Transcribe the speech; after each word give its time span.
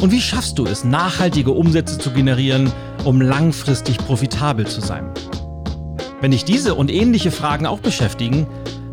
Und 0.00 0.12
wie 0.12 0.20
schaffst 0.20 0.58
du 0.58 0.66
es, 0.66 0.84
nachhaltige 0.84 1.52
Umsätze 1.52 1.98
zu 1.98 2.10
generieren, 2.10 2.70
um 3.04 3.20
langfristig 3.20 3.96
profitabel 3.96 4.66
zu 4.66 4.80
sein? 4.82 5.10
Wenn 6.20 6.32
dich 6.32 6.44
diese 6.44 6.74
und 6.74 6.90
ähnliche 6.90 7.30
Fragen 7.30 7.66
auch 7.66 7.80
beschäftigen, 7.80 8.46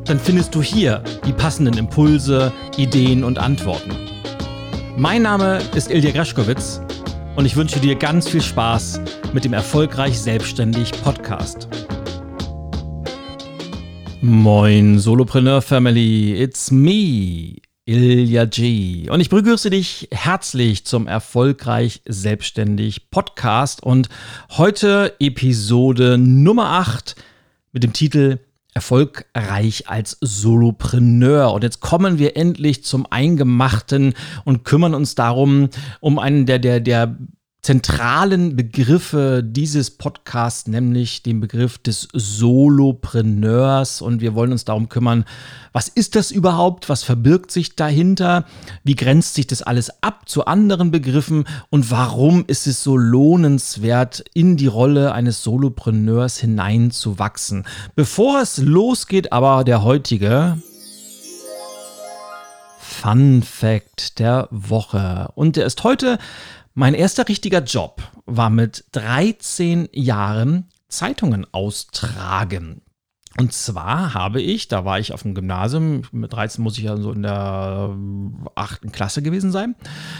dann 0.06 0.20
findest 0.20 0.56
du 0.56 0.62
hier 0.62 1.04
die 1.26 1.34
passenden 1.34 1.78
Impulse, 1.78 2.54
Ideen 2.78 3.24
und 3.24 3.38
Antworten. 3.38 3.92
Mein 4.96 5.24
Name 5.24 5.60
ist 5.76 5.92
Ilja 5.92 6.12
Greschkowitz 6.12 6.82
und 7.36 7.46
ich 7.46 7.56
wünsche 7.56 7.80
dir 7.80 7.96
ganz 7.96 8.30
viel 8.30 8.42
Spaß 8.42 9.02
mit 9.34 9.44
dem 9.44 9.54
Erfolgreich 9.54 10.20
Selbstständig 10.20 10.92
Podcast. 11.04 11.68
Moin 14.22 15.00
Solopreneur 15.00 15.62
Family, 15.62 16.34
it's 16.42 16.72
me, 16.72 17.58
Ilja 17.86 18.46
G. 18.46 19.10
Und 19.10 19.20
ich 19.20 19.30
begrüße 19.30 19.70
dich 19.70 20.08
herzlich 20.12 20.86
zum 20.86 21.06
Erfolgreich 21.06 22.02
Selbstständig 22.08 23.10
Podcast 23.10 23.84
und 23.84 24.08
heute 24.52 25.14
Episode 25.20 26.18
Nummer 26.18 26.70
8 26.70 27.16
mit 27.74 27.84
dem 27.84 27.92
Titel 27.92 28.40
Erfolgreich 28.74 29.90
als 29.90 30.18
Solopreneur. 30.22 31.52
Und 31.52 31.64
jetzt 31.66 31.82
kommen 31.82 32.20
wir 32.20 32.38
endlich 32.38 32.86
zum 32.86 33.06
Eingemachten 33.10 34.14
und 34.46 34.64
kümmern 34.64 34.94
uns 34.96 35.16
darum, 35.16 35.70
um 36.00 36.20
einen 36.20 36.46
der, 36.46 36.60
der, 36.60 36.80
der 36.80 37.18
zentralen 37.64 38.58
Begriffe 38.58 39.42
dieses 39.42 39.90
Podcasts, 39.90 40.68
nämlich 40.68 41.24
den 41.24 41.40
Begriff 41.40 41.78
des 41.78 42.10
Solopreneurs. 42.12 44.02
Und 44.02 44.20
wir 44.20 44.36
wollen 44.36 44.52
uns 44.52 44.66
darum 44.66 44.90
kümmern, 44.90 45.24
was 45.72 45.88
ist 45.88 46.18
das 46.18 46.30
überhaupt? 46.30 46.90
Was 46.90 47.04
verbirgt 47.04 47.52
sich 47.52 47.78
dahinter? 47.78 48.44
Wie 48.84 48.96
grenzt 48.96 49.36
sich 49.36 49.48
das 49.48 49.62
alles 49.62 50.04
ab 50.04 50.28
zu 50.28 50.46
anderen 50.46 50.92
Begriffen? 50.92 51.46
Und 51.70 51.90
warum 51.90 52.44
ist 52.48 52.68
es 52.68 52.84
so 52.84 52.98
lohnenswert, 52.98 54.26
in 54.34 54.58
die 54.58 54.68
Rolle 54.68 55.14
eines 55.14 55.42
Solopreneurs 55.42 56.38
hineinzuwachsen? 56.38 57.64
Bevor 57.96 58.42
es 58.42 58.58
losgeht, 58.58 59.32
aber 59.32 59.64
der 59.64 59.84
heutige 59.84 60.58
Fun 62.78 63.42
Fact 63.42 64.20
der 64.20 64.50
Woche. 64.52 65.30
Und 65.36 65.56
der 65.56 65.66
ist 65.66 65.84
heute 65.86 66.20
mein 66.74 66.94
erster 66.94 67.28
richtiger 67.28 67.64
Job 67.64 68.02
war 68.26 68.50
mit 68.50 68.86
13 68.94 69.90
Jahren 69.94 70.70
Zeitungen 70.88 71.46
austragen. 71.52 72.82
Und 73.38 73.52
zwar 73.52 74.14
habe 74.14 74.42
ich, 74.42 74.68
da 74.68 74.86
war 74.86 75.00
ich 75.00 75.12
auf 75.12 75.24
dem 75.24 75.34
Gymnasium, 75.34 76.04
mit 76.12 76.34
13 76.34 76.64
muss 76.64 76.78
ich 76.78 76.84
ja 76.84 76.98
so 76.98 77.12
in 77.12 77.24
der 77.24 77.98
achten 78.54 78.92
Klasse 78.92 79.24
gewesen 79.24 79.52
sein, 79.52 79.76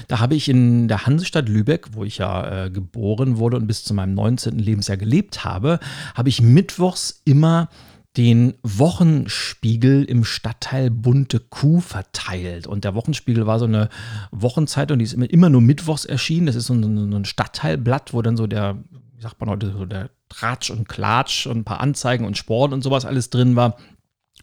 da 0.08 0.20
habe 0.20 0.34
ich 0.34 0.50
in 0.50 0.88
der 0.88 1.06
Hansestadt 1.06 1.48
Lübeck, 1.48 1.90
wo 1.92 2.04
ich 2.04 2.18
ja 2.18 2.66
äh, 2.66 2.70
geboren 2.72 3.38
wurde 3.38 3.58
und 3.58 3.68
bis 3.68 3.84
zu 3.84 3.94
meinem 3.94 4.16
19. 4.16 4.58
Lebensjahr 4.58 4.98
gelebt 4.98 5.46
habe, 5.46 5.80
habe 6.16 6.30
ich 6.30 6.42
mittwochs 6.42 7.22
immer 7.24 7.70
den 8.18 8.54
Wochenspiegel 8.62 10.04
im 10.04 10.24
Stadtteil 10.24 10.92
Bunte 10.92 11.40
Kuh 11.40 11.80
verteilt. 11.80 12.68
Und 12.68 12.84
der 12.84 12.94
Wochenspiegel 12.94 13.48
war 13.48 13.58
so 13.58 13.66
eine 13.66 13.90
Wochenzeitung, 14.32 15.00
die 15.00 15.06
ist 15.06 15.14
immer, 15.14 15.50
nur 15.50 15.62
mittwochs 15.62 16.06
erschienen. 16.06 16.46
Das 16.46 16.56
ist 16.56 16.68
so 16.68 16.74
ein, 16.74 17.26
Stadtteilblatt, 17.26 18.14
wo 18.14 18.22
dann 18.22 18.38
so 18.38 18.46
der, 18.46 18.78
wie 19.16 19.22
sagt 19.22 19.40
man 19.40 19.50
heute, 19.50 19.72
so 19.72 19.86
der 19.86 20.12
Tratsch 20.30 20.70
und 20.70 20.88
Klatsch 20.88 21.48
und 21.48 21.60
ein 21.60 21.64
paar 21.64 21.80
Anzeigen 21.80 22.26
und 22.26 22.38
Sport 22.38 22.72
und 22.72 22.84
sowas 22.84 23.06
alles 23.06 23.32
drin 23.32 23.56
war. 23.56 23.78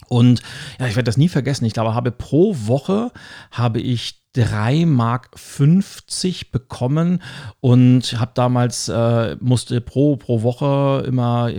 Und 0.09 0.43
ja, 0.81 0.87
ich 0.87 0.97
werde 0.97 1.05
das 1.05 1.17
nie 1.17 1.29
vergessen. 1.29 1.65
Ich 1.65 1.75
glaube, 1.75 1.95
habe 1.95 2.11
pro 2.11 2.57
Woche 2.67 3.13
habe 3.53 3.81
ich 3.81 4.20
3 4.35 4.87
Mark 4.87 5.31
50 5.35 6.53
bekommen 6.53 7.21
und 7.61 8.21
habe 8.21 8.31
damals 8.35 8.89
äh, 8.89 9.37
musste 9.41 9.81
pro 9.81 10.17
pro 10.17 10.43
Woche 10.43 11.05
immer 11.05 11.51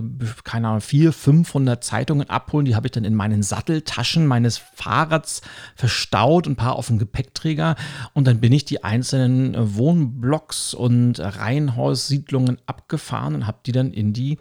keine 0.45 0.69
Ahnung 0.69 0.81
4 0.81 1.11
500 1.11 1.83
Zeitungen 1.83 2.29
abholen. 2.29 2.65
Die 2.65 2.75
habe 2.75 2.87
ich 2.87 2.91
dann 2.91 3.03
in 3.03 3.13
meinen 3.13 3.43
Satteltaschen 3.43 4.25
meines 4.25 4.57
Fahrrads 4.57 5.41
verstaut 5.75 6.47
ein 6.47 6.55
paar 6.55 6.77
auf 6.77 6.87
dem 6.87 6.97
Gepäckträger. 6.97 7.75
Und 8.13 8.25
dann 8.25 8.39
bin 8.39 8.53
ich 8.53 8.63
die 8.63 8.85
einzelnen 8.85 9.53
Wohnblocks 9.75 10.73
und 10.73 11.19
Reihenhaussiedlungen 11.19 12.57
abgefahren 12.67 13.35
und 13.35 13.47
habe 13.47 13.59
die 13.65 13.73
dann 13.73 13.91
in 13.91 14.13
die 14.13 14.37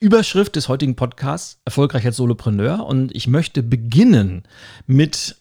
Überschrift 0.00 0.56
des 0.56 0.68
heutigen 0.68 0.96
Podcasts, 0.96 1.60
Erfolgreich 1.64 2.04
als 2.04 2.16
Solopreneur. 2.16 2.84
Und 2.84 3.14
ich 3.14 3.26
möchte 3.26 3.62
beginnen 3.62 4.42
mit 4.86 5.36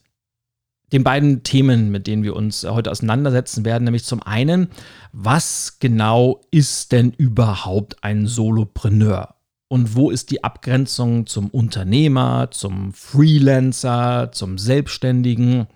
den 0.95 1.03
beiden 1.03 1.43
Themen, 1.43 1.91
mit 1.91 2.07
denen 2.07 2.23
wir 2.23 2.37
uns 2.37 2.63
heute 2.63 2.89
auseinandersetzen 2.89 3.65
werden, 3.65 3.83
nämlich 3.83 4.05
zum 4.05 4.23
einen, 4.23 4.69
was 5.11 5.79
genau 5.79 6.39
ist 6.51 6.93
denn 6.93 7.11
überhaupt 7.11 8.01
ein 8.01 8.27
Solopreneur? 8.27 9.35
Und 9.67 9.95
wo 9.95 10.09
ist 10.09 10.31
die 10.31 10.45
Abgrenzung 10.45 11.27
zum 11.27 11.49
Unternehmer, 11.49 12.47
zum 12.51 12.93
Freelancer, 12.93 14.29
zum 14.31 14.57
Selbstständigen? 14.57 15.67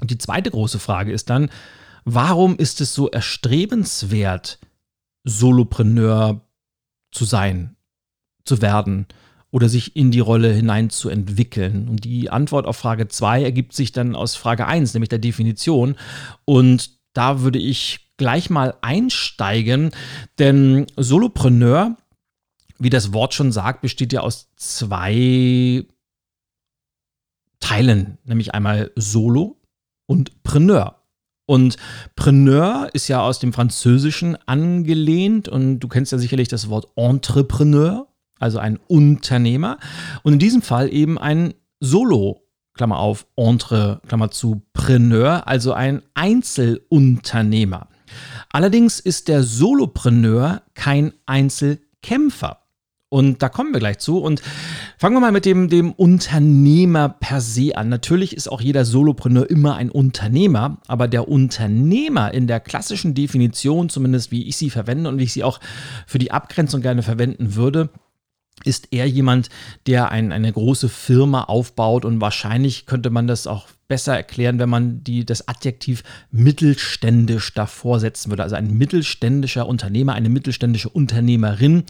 Und 0.00 0.10
die 0.10 0.16
zweite 0.16 0.50
große 0.50 0.78
Frage 0.78 1.12
ist 1.12 1.28
dann, 1.28 1.50
warum 2.06 2.56
ist 2.56 2.80
es 2.80 2.94
so 2.94 3.10
erstrebenswert, 3.10 4.60
Solopreneur 5.24 6.40
zu 7.12 7.26
sein, 7.26 7.76
zu 8.46 8.62
werden? 8.62 9.08
Oder 9.54 9.68
sich 9.68 9.94
in 9.96 10.10
die 10.10 10.20
Rolle 10.20 10.52
hinein 10.52 10.90
zu 10.90 11.08
entwickeln? 11.08 11.88
Und 11.88 12.04
die 12.04 12.30
Antwort 12.30 12.66
auf 12.66 12.76
Frage 12.76 13.08
2 13.08 13.42
ergibt 13.42 13.72
sich 13.72 13.92
dann 13.92 14.16
aus 14.16 14.34
Frage 14.34 14.66
1, 14.66 14.92
nämlich 14.94 15.10
der 15.10 15.18
Definition. 15.18 15.96
Und 16.44 16.90
da 17.12 17.40
würde 17.40 17.58
ich 17.58 18.00
gleich 18.16 18.50
mal 18.50 18.74
einsteigen, 18.82 19.90
denn 20.38 20.86
Solopreneur 20.96 21.96
wie 22.78 22.90
das 22.90 23.12
Wort 23.12 23.34
schon 23.34 23.52
sagt, 23.52 23.80
besteht 23.80 24.12
ja 24.12 24.20
aus 24.20 24.50
zwei 24.56 25.86
Teilen, 27.60 28.18
nämlich 28.24 28.54
einmal 28.54 28.90
Solo 28.96 29.60
und 30.06 30.42
Preneur. 30.42 31.00
Und 31.46 31.76
Preneur 32.16 32.88
ist 32.92 33.08
ja 33.08 33.20
aus 33.20 33.38
dem 33.38 33.52
Französischen 33.52 34.36
angelehnt 34.46 35.48
und 35.48 35.80
du 35.80 35.88
kennst 35.88 36.12
ja 36.12 36.18
sicherlich 36.18 36.48
das 36.48 36.68
Wort 36.68 36.88
Entrepreneur, 36.96 38.08
also 38.38 38.58
ein 38.58 38.78
Unternehmer. 38.88 39.78
Und 40.22 40.34
in 40.34 40.38
diesem 40.38 40.62
Fall 40.62 40.92
eben 40.92 41.18
ein 41.18 41.54
Solo, 41.80 42.42
Klammer 42.74 42.98
auf, 42.98 43.26
Entre, 43.36 44.00
Klammer 44.08 44.30
zu, 44.30 44.62
Preneur, 44.72 45.46
also 45.46 45.72
ein 45.72 46.02
Einzelunternehmer. 46.14 47.88
Allerdings 48.52 49.00
ist 49.00 49.28
der 49.28 49.42
Solopreneur 49.42 50.62
kein 50.74 51.12
Einzelkämpfer. 51.26 52.60
Und 53.14 53.44
da 53.44 53.48
kommen 53.48 53.72
wir 53.72 53.78
gleich 53.78 53.98
zu. 53.98 54.18
Und 54.18 54.42
fangen 54.98 55.14
wir 55.14 55.20
mal 55.20 55.30
mit 55.30 55.44
dem, 55.44 55.68
dem 55.68 55.92
Unternehmer 55.92 57.08
per 57.08 57.40
se 57.40 57.76
an. 57.76 57.88
Natürlich 57.88 58.36
ist 58.36 58.48
auch 58.50 58.60
jeder 58.60 58.84
Solopreneur 58.84 59.48
immer 59.48 59.76
ein 59.76 59.88
Unternehmer, 59.88 60.78
aber 60.88 61.06
der 61.06 61.28
Unternehmer 61.28 62.34
in 62.34 62.48
der 62.48 62.58
klassischen 62.58 63.14
Definition, 63.14 63.88
zumindest 63.88 64.32
wie 64.32 64.48
ich 64.48 64.56
sie 64.56 64.68
verwende 64.68 65.08
und 65.08 65.18
wie 65.18 65.24
ich 65.24 65.32
sie 65.32 65.44
auch 65.44 65.60
für 66.08 66.18
die 66.18 66.32
Abgrenzung 66.32 66.82
gerne 66.82 67.04
verwenden 67.04 67.54
würde, 67.54 67.90
ist 68.62 68.88
er 68.92 69.06
jemand, 69.06 69.50
der 69.86 70.10
ein, 70.10 70.32
eine 70.32 70.52
große 70.52 70.88
Firma 70.88 71.44
aufbaut 71.44 72.04
und 72.04 72.20
wahrscheinlich 72.20 72.86
könnte 72.86 73.10
man 73.10 73.26
das 73.26 73.46
auch 73.46 73.66
besser 73.88 74.16
erklären, 74.16 74.58
wenn 74.58 74.68
man 74.68 75.04
die, 75.04 75.26
das 75.26 75.48
Adjektiv 75.48 76.02
mittelständisch 76.30 77.52
davor 77.52 78.00
setzen 78.00 78.30
würde. 78.30 78.42
Also 78.42 78.56
ein 78.56 78.72
mittelständischer 78.72 79.66
Unternehmer, 79.66 80.14
eine 80.14 80.30
mittelständische 80.30 80.88
Unternehmerin, 80.88 81.84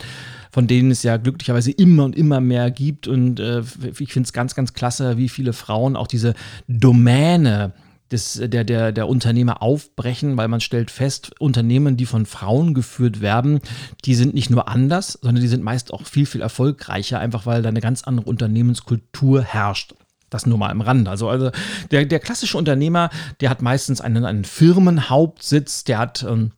von 0.51 0.67
denen 0.67 0.91
es 0.91 1.03
ja 1.03 1.17
glücklicherweise 1.17 1.71
immer 1.71 2.05
und 2.05 2.17
immer 2.17 2.41
mehr 2.41 2.71
gibt. 2.71 3.07
Und 3.07 3.39
äh, 3.39 3.63
ich 3.99 4.13
finde 4.13 4.27
es 4.27 4.33
ganz, 4.33 4.55
ganz 4.55 4.73
klasse, 4.73 5.19
wie 5.19 5.29
viele 5.29 5.53
Frauen 5.53 5.97
auch 5.97 6.09
diese 6.09 6.35
Domäne 6.67 7.73
des, 8.15 8.41
der, 8.43 8.65
der, 8.65 8.93
der 8.93 9.09
Unternehmer 9.09 9.61
aufbrechen, 9.61 10.37
weil 10.37 10.49
man 10.49 10.61
stellt 10.61 10.91
fest, 10.91 11.33
Unternehmen, 11.39 11.97
die 11.97 12.07
von 12.07 12.25
Frauen 12.25 12.73
geführt 12.73 13.21
werden, 13.21 13.61
die 14.05 14.15
sind 14.15 14.35
nicht 14.35 14.51
nur 14.51 14.69
anders, 14.69 15.19
sondern 15.21 15.43
die 15.43 15.49
sind 15.49 15.65
meist 15.65 15.93
auch 15.93 16.07
viel, 16.07 16.25
viel 16.25 16.41
erfolgreicher, 16.41 17.19
einfach 17.19 17.45
weil 17.45 17.61
da 17.61 17.69
eine 17.69 17.81
ganz 17.81 18.05
andere 18.05 18.27
Unternehmenskultur 18.27 19.43
herrscht. 19.43 19.95
Das 20.31 20.47
nur 20.47 20.59
mal 20.59 20.71
im 20.71 20.81
Rand. 20.81 21.09
Also, 21.09 21.29
also 21.29 21.51
der, 21.91 22.07
der 22.07 22.19
klassische 22.19 22.57
Unternehmer, 22.57 23.11
der 23.41 23.51
hat 23.51 23.63
meistens 23.63 24.01
einen, 24.01 24.25
einen 24.25 24.45
Firmenhauptsitz, 24.45 25.85
der 25.85 25.99
hat 25.99 26.25
ähm, 26.29 26.53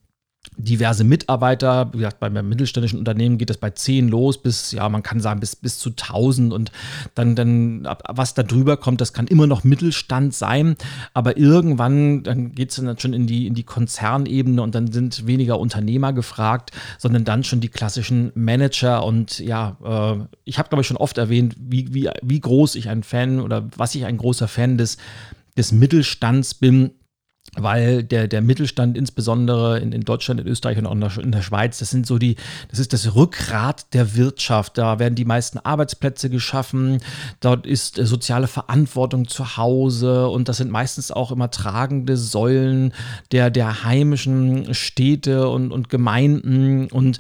diverse 0.56 1.04
Mitarbeiter. 1.04 1.90
Wie 1.92 1.98
gesagt, 1.98 2.20
beim 2.20 2.48
mittelständischen 2.48 2.98
Unternehmen 2.98 3.38
geht 3.38 3.50
das 3.50 3.58
bei 3.58 3.70
10 3.70 4.08
los 4.08 4.38
bis, 4.38 4.72
ja, 4.72 4.88
man 4.88 5.02
kann 5.02 5.20
sagen, 5.20 5.40
bis, 5.40 5.56
bis 5.56 5.78
zu 5.78 5.90
1000 5.90 6.52
und 6.52 6.72
dann, 7.14 7.36
dann, 7.36 7.88
was 8.08 8.34
da 8.34 8.42
drüber 8.42 8.76
kommt, 8.76 9.00
das 9.00 9.12
kann 9.12 9.26
immer 9.26 9.46
noch 9.46 9.64
Mittelstand 9.64 10.34
sein, 10.34 10.76
aber 11.14 11.36
irgendwann, 11.36 12.22
dann 12.22 12.52
geht 12.52 12.70
es 12.70 12.76
dann 12.76 12.98
schon 12.98 13.12
in 13.12 13.26
die, 13.26 13.46
in 13.46 13.54
die 13.54 13.64
Konzernebene 13.64 14.62
und 14.62 14.74
dann 14.74 14.90
sind 14.92 15.26
weniger 15.26 15.58
Unternehmer 15.58 16.12
gefragt, 16.12 16.70
sondern 16.98 17.24
dann 17.24 17.44
schon 17.44 17.60
die 17.60 17.68
klassischen 17.68 18.32
Manager 18.34 19.04
und 19.04 19.38
ja, 19.38 19.76
äh, 19.84 20.24
ich 20.44 20.58
habe, 20.58 20.68
glaube 20.68 20.82
ich, 20.82 20.86
schon 20.86 20.96
oft 20.96 21.18
erwähnt, 21.18 21.56
wie, 21.58 21.92
wie, 21.92 22.10
wie 22.22 22.40
groß 22.40 22.74
ich 22.76 22.88
ein 22.88 23.02
Fan 23.02 23.40
oder 23.40 23.68
was 23.76 23.94
ich 23.94 24.04
ein 24.04 24.16
großer 24.16 24.48
Fan 24.48 24.78
des, 24.78 24.96
des 25.56 25.72
Mittelstands 25.72 26.54
bin 26.54 26.92
weil 27.56 28.02
der, 28.02 28.28
der 28.28 28.42
Mittelstand 28.42 28.96
insbesondere 28.96 29.78
in, 29.78 29.92
in 29.92 30.02
Deutschland, 30.02 30.40
in 30.40 30.46
Österreich 30.46 30.78
und 30.78 30.86
auch 30.86 30.92
in 30.92 31.00
der, 31.00 31.18
in 31.18 31.32
der, 31.32 31.42
Schweiz, 31.42 31.78
das 31.78 31.90
sind 31.90 32.06
so 32.06 32.18
die, 32.18 32.36
das 32.68 32.78
ist 32.78 32.92
das 32.92 33.14
Rückgrat 33.14 33.94
der 33.94 34.14
Wirtschaft. 34.16 34.78
Da 34.78 34.98
werden 34.98 35.14
die 35.14 35.24
meisten 35.24 35.58
Arbeitsplätze 35.58 36.30
geschaffen, 36.30 36.98
dort 37.40 37.66
ist 37.66 37.98
äh, 37.98 38.06
soziale 38.06 38.46
Verantwortung 38.46 39.28
zu 39.28 39.56
Hause 39.56 40.28
und 40.28 40.48
das 40.48 40.58
sind 40.58 40.70
meistens 40.70 41.10
auch 41.10 41.32
immer 41.32 41.50
tragende 41.50 42.16
Säulen 42.16 42.92
der, 43.32 43.50
der 43.50 43.84
heimischen 43.84 44.74
Städte 44.74 45.48
und, 45.48 45.72
und 45.72 45.88
Gemeinden. 45.88 46.88
Und 46.90 47.18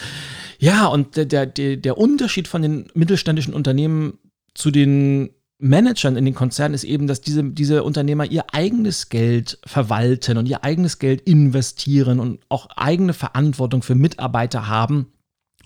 ja, 0.58 0.86
und 0.86 1.16
der, 1.16 1.46
der, 1.46 1.76
der 1.76 1.98
Unterschied 1.98 2.48
von 2.48 2.62
den 2.62 2.86
mittelständischen 2.94 3.54
Unternehmen 3.54 4.18
zu 4.54 4.70
den 4.70 5.30
Managern 5.58 6.16
in 6.16 6.24
den 6.26 6.34
Konzernen 6.34 6.74
ist 6.74 6.84
eben, 6.84 7.06
dass 7.06 7.20
diese, 7.20 7.42
diese 7.44 7.82
Unternehmer 7.82 8.26
ihr 8.26 8.44
eigenes 8.52 9.08
Geld 9.08 9.58
verwalten 9.64 10.36
und 10.36 10.46
ihr 10.46 10.64
eigenes 10.64 10.98
Geld 10.98 11.22
investieren 11.22 12.20
und 12.20 12.40
auch 12.48 12.68
eigene 12.76 13.14
Verantwortung 13.14 13.82
für 13.82 13.94
Mitarbeiter 13.94 14.68
haben. 14.68 15.12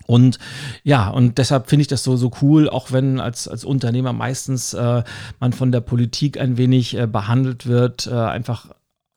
Und 0.07 0.39
ja, 0.83 1.09
und 1.09 1.37
deshalb 1.37 1.69
finde 1.69 1.81
ich 1.81 1.87
das 1.87 2.03
so, 2.03 2.15
so 2.15 2.31
cool, 2.41 2.69
auch 2.69 2.91
wenn 2.91 3.19
als, 3.19 3.47
als 3.47 3.65
Unternehmer 3.65 4.13
meistens 4.13 4.73
äh, 4.73 5.03
man 5.39 5.53
von 5.53 5.71
der 5.71 5.81
Politik 5.81 6.39
ein 6.39 6.57
wenig 6.57 6.97
äh, 6.97 7.07
behandelt 7.07 7.67
wird, 7.67 8.07
äh, 8.07 8.13
einfach 8.15 8.69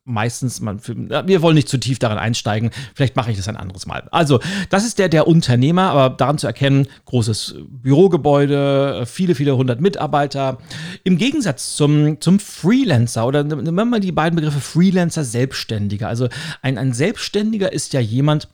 meistens, 0.05 0.61
man, 0.61 0.81
wir 0.87 1.43
wollen 1.43 1.55
nicht 1.55 1.69
zu 1.69 1.79
tief 1.79 1.99
daran 1.99 2.19
einsteigen, 2.19 2.71
vielleicht 2.95 3.17
mache 3.17 3.31
ich 3.31 3.37
das 3.37 3.49
ein 3.49 3.57
anderes 3.57 3.87
Mal. 3.87 4.07
Also, 4.11 4.41
das 4.69 4.85
ist 4.85 4.99
der, 4.99 5.09
der 5.09 5.27
Unternehmer, 5.27 5.91
aber 5.91 6.15
daran 6.15 6.39
zu 6.39 6.47
erkennen, 6.47 6.87
großes 7.07 7.57
Bürogebäude, 7.69 9.05
viele, 9.07 9.35
viele 9.35 9.57
hundert 9.57 9.81
Mitarbeiter. 9.81 10.59
Im 11.05 11.17
Gegensatz 11.17 11.75
zum, 11.77 12.21
zum 12.21 12.39
Freelancer 12.39 13.27
oder 13.27 13.45
nehmen 13.45 13.75
wir 13.75 13.85
mal 13.85 14.01
die 14.01 14.13
beiden 14.13 14.37
Begriffe 14.37 14.61
Freelancer, 14.61 15.25
Selbstständiger. 15.25 16.09
Also, 16.09 16.29
ein, 16.61 16.77
ein 16.77 16.93
Selbstständiger 16.93 17.73
ist 17.73 17.95
ja 17.95 18.01
jemand, 18.01 18.49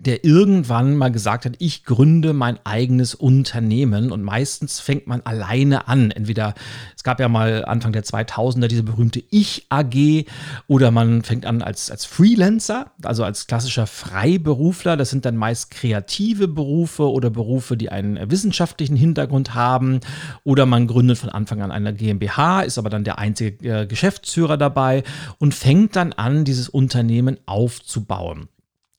der 0.00 0.24
irgendwann 0.24 0.96
mal 0.96 1.10
gesagt 1.10 1.44
hat, 1.44 1.54
ich 1.58 1.84
gründe 1.84 2.32
mein 2.32 2.58
eigenes 2.64 3.14
Unternehmen 3.14 4.12
und 4.12 4.22
meistens 4.22 4.80
fängt 4.80 5.06
man 5.06 5.22
alleine 5.22 5.88
an. 5.88 6.10
Entweder, 6.10 6.54
es 6.96 7.02
gab 7.02 7.20
ja 7.20 7.28
mal 7.28 7.64
Anfang 7.64 7.92
der 7.92 8.04
2000er 8.04 8.68
diese 8.68 8.84
berühmte 8.84 9.22
Ich-AG 9.30 10.26
oder 10.66 10.90
man 10.90 11.22
fängt 11.22 11.46
an 11.46 11.62
als, 11.62 11.90
als 11.90 12.04
Freelancer, 12.04 12.92
also 13.02 13.24
als 13.24 13.46
klassischer 13.46 13.86
Freiberufler. 13.86 14.96
Das 14.96 15.10
sind 15.10 15.24
dann 15.24 15.36
meist 15.36 15.70
kreative 15.70 16.46
Berufe 16.46 17.10
oder 17.10 17.30
Berufe, 17.30 17.76
die 17.76 17.90
einen 17.90 18.30
wissenschaftlichen 18.30 18.96
Hintergrund 18.96 19.54
haben 19.54 20.00
oder 20.44 20.66
man 20.66 20.86
gründet 20.86 21.18
von 21.18 21.30
Anfang 21.30 21.62
an 21.62 21.72
eine 21.72 21.92
GmbH, 21.92 22.62
ist 22.62 22.78
aber 22.78 22.90
dann 22.90 23.04
der 23.04 23.18
einzige 23.18 23.68
äh, 23.68 23.86
Geschäftsführer 23.86 24.56
dabei 24.56 25.02
und 25.38 25.54
fängt 25.54 25.96
dann 25.96 26.12
an, 26.12 26.44
dieses 26.44 26.68
Unternehmen 26.68 27.38
aufzubauen. 27.46 28.48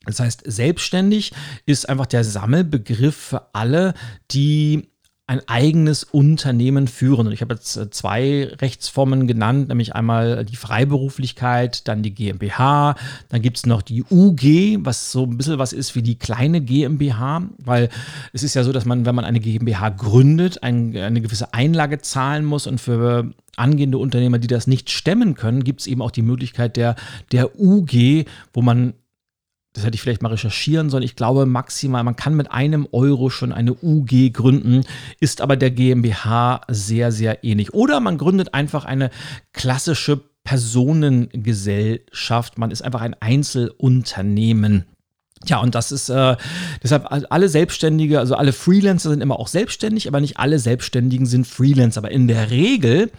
Das 0.05 0.19
heißt, 0.19 0.43
selbstständig 0.45 1.33
ist 1.65 1.89
einfach 1.89 2.05
der 2.05 2.23
Sammelbegriff 2.23 3.15
für 3.15 3.53
alle, 3.53 3.93
die 4.31 4.89
ein 5.29 5.47
eigenes 5.47 6.03
Unternehmen 6.03 6.87
führen. 6.87 7.27
Und 7.27 7.33
ich 7.33 7.41
habe 7.41 7.53
jetzt 7.53 7.77
äh, 7.77 7.91
zwei 7.91 8.45
Rechtsformen 8.59 9.27
genannt, 9.27 9.67
nämlich 9.67 9.93
einmal 9.93 10.43
die 10.43 10.55
Freiberuflichkeit, 10.55 11.87
dann 11.87 12.01
die 12.01 12.15
GmbH, 12.15 12.95
dann 13.29 13.41
gibt 13.43 13.57
es 13.57 13.67
noch 13.67 13.83
die 13.83 14.03
UG, 14.09 14.79
was 14.83 15.11
so 15.11 15.25
ein 15.25 15.37
bisschen 15.37 15.59
was 15.59 15.71
ist 15.71 15.95
wie 15.95 16.01
die 16.01 16.17
kleine 16.17 16.61
GmbH, 16.61 17.43
weil 17.63 17.89
es 18.33 18.41
ist 18.41 18.55
ja 18.55 18.63
so, 18.63 18.71
dass 18.71 18.85
man, 18.85 19.05
wenn 19.05 19.13
man 19.13 19.23
eine 19.23 19.39
GmbH 19.39 19.89
gründet, 19.89 20.63
ein, 20.63 20.97
eine 20.97 21.21
gewisse 21.21 21.53
Einlage 21.53 21.99
zahlen 22.01 22.43
muss 22.43 22.65
und 22.65 22.81
für 22.81 23.31
angehende 23.55 23.99
Unternehmer, 23.99 24.39
die 24.39 24.47
das 24.47 24.65
nicht 24.65 24.89
stemmen 24.89 25.35
können, 25.35 25.63
gibt 25.63 25.81
es 25.81 25.87
eben 25.87 26.01
auch 26.01 26.11
die 26.11 26.23
Möglichkeit 26.23 26.75
der, 26.75 26.95
der 27.31 27.59
UG, 27.59 28.25
wo 28.51 28.63
man 28.63 28.95
das 29.73 29.85
hätte 29.85 29.93
ich 29.95 30.01
vielleicht 30.01 30.23
mal 30.23 30.29
recherchieren 30.29 30.89
sollen. 30.89 31.03
Ich 31.03 31.15
glaube 31.15 31.45
maximal, 31.45 32.03
man 32.03 32.15
kann 32.15 32.35
mit 32.35 32.49
einem 32.51 32.87
Euro 32.91 33.29
schon 33.29 33.51
eine 33.51 33.73
UG 33.73 34.31
gründen, 34.33 34.83
ist 35.19 35.41
aber 35.41 35.57
der 35.57 35.69
GmbH 35.71 36.61
sehr, 36.67 37.11
sehr 37.11 37.43
ähnlich. 37.43 37.73
Oder 37.73 37.99
man 37.99 38.17
gründet 38.17 38.55
einfach 38.55 38.85
eine 38.85 39.11
klassische 39.53 40.21
Personengesellschaft. 40.43 42.57
Man 42.57 42.71
ist 42.71 42.81
einfach 42.81 43.01
ein 43.01 43.15
Einzelunternehmen. 43.19 44.85
Ja, 45.45 45.59
und 45.59 45.75
das 45.75 45.91
ist 45.91 46.09
äh, 46.09 46.35
deshalb 46.83 47.05
alle 47.09 47.47
Selbstständige, 47.47 48.19
also 48.19 48.35
alle 48.35 48.51
Freelancer 48.51 49.11
sind 49.11 49.21
immer 49.21 49.39
auch 49.39 49.47
selbstständig, 49.47 50.07
aber 50.07 50.19
nicht 50.19 50.37
alle 50.37 50.59
Selbstständigen 50.59 51.27
sind 51.27 51.47
Freelancer. 51.47 51.99
Aber 51.99 52.11
in 52.11 52.27
der 52.27 52.49
Regel 52.49 53.09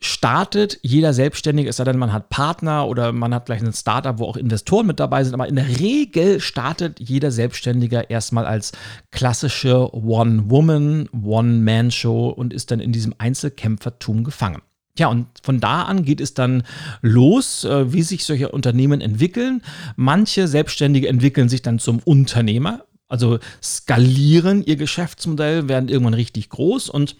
startet 0.00 0.78
jeder 0.82 1.12
Selbstständige, 1.12 1.68
es 1.68 1.76
sei 1.76 1.84
denn, 1.84 1.98
man 1.98 2.12
hat 2.12 2.28
Partner 2.28 2.86
oder 2.86 3.12
man 3.12 3.34
hat 3.34 3.46
gleich 3.46 3.60
ein 3.60 3.72
Startup, 3.72 4.18
wo 4.18 4.26
auch 4.26 4.36
Investoren 4.36 4.86
mit 4.86 5.00
dabei 5.00 5.24
sind, 5.24 5.34
aber 5.34 5.48
in 5.48 5.56
der 5.56 5.80
Regel 5.80 6.40
startet 6.40 7.00
jeder 7.00 7.30
Selbstständige 7.30 8.06
erstmal 8.08 8.46
als 8.46 8.72
klassische 9.10 9.92
One-Woman, 9.94 11.08
One-Man-Show 11.20 12.28
und 12.28 12.52
ist 12.52 12.70
dann 12.70 12.80
in 12.80 12.92
diesem 12.92 13.14
Einzelkämpfertum 13.18 14.22
gefangen. 14.22 14.62
Ja, 14.96 15.08
und 15.08 15.26
von 15.42 15.60
da 15.60 15.82
an 15.82 16.04
geht 16.04 16.20
es 16.20 16.34
dann 16.34 16.64
los, 17.02 17.64
äh, 17.64 17.92
wie 17.92 18.02
sich 18.02 18.24
solche 18.24 18.48
Unternehmen 18.48 19.00
entwickeln. 19.00 19.62
Manche 19.94 20.48
Selbstständige 20.48 21.08
entwickeln 21.08 21.48
sich 21.48 21.62
dann 21.62 21.78
zum 21.78 22.00
Unternehmer, 22.00 22.84
also 23.08 23.38
skalieren 23.62 24.64
ihr 24.64 24.76
Geschäftsmodell, 24.76 25.68
werden 25.68 25.88
irgendwann 25.88 26.14
richtig 26.14 26.50
groß 26.50 26.90
und 26.90 27.16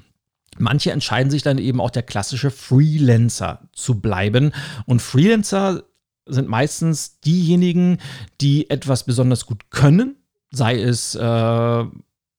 Manche 0.60 0.92
entscheiden 0.92 1.30
sich 1.30 1.42
dann 1.42 1.58
eben 1.58 1.80
auch 1.80 1.90
der 1.90 2.02
klassische 2.02 2.50
Freelancer 2.50 3.68
zu 3.72 4.00
bleiben. 4.00 4.52
Und 4.86 5.02
Freelancer 5.02 5.84
sind 6.26 6.48
meistens 6.48 7.20
diejenigen, 7.20 7.98
die 8.40 8.70
etwas 8.70 9.04
besonders 9.04 9.46
gut 9.46 9.70
können, 9.70 10.16
sei 10.50 10.80
es 10.80 11.14
äh, 11.14 11.84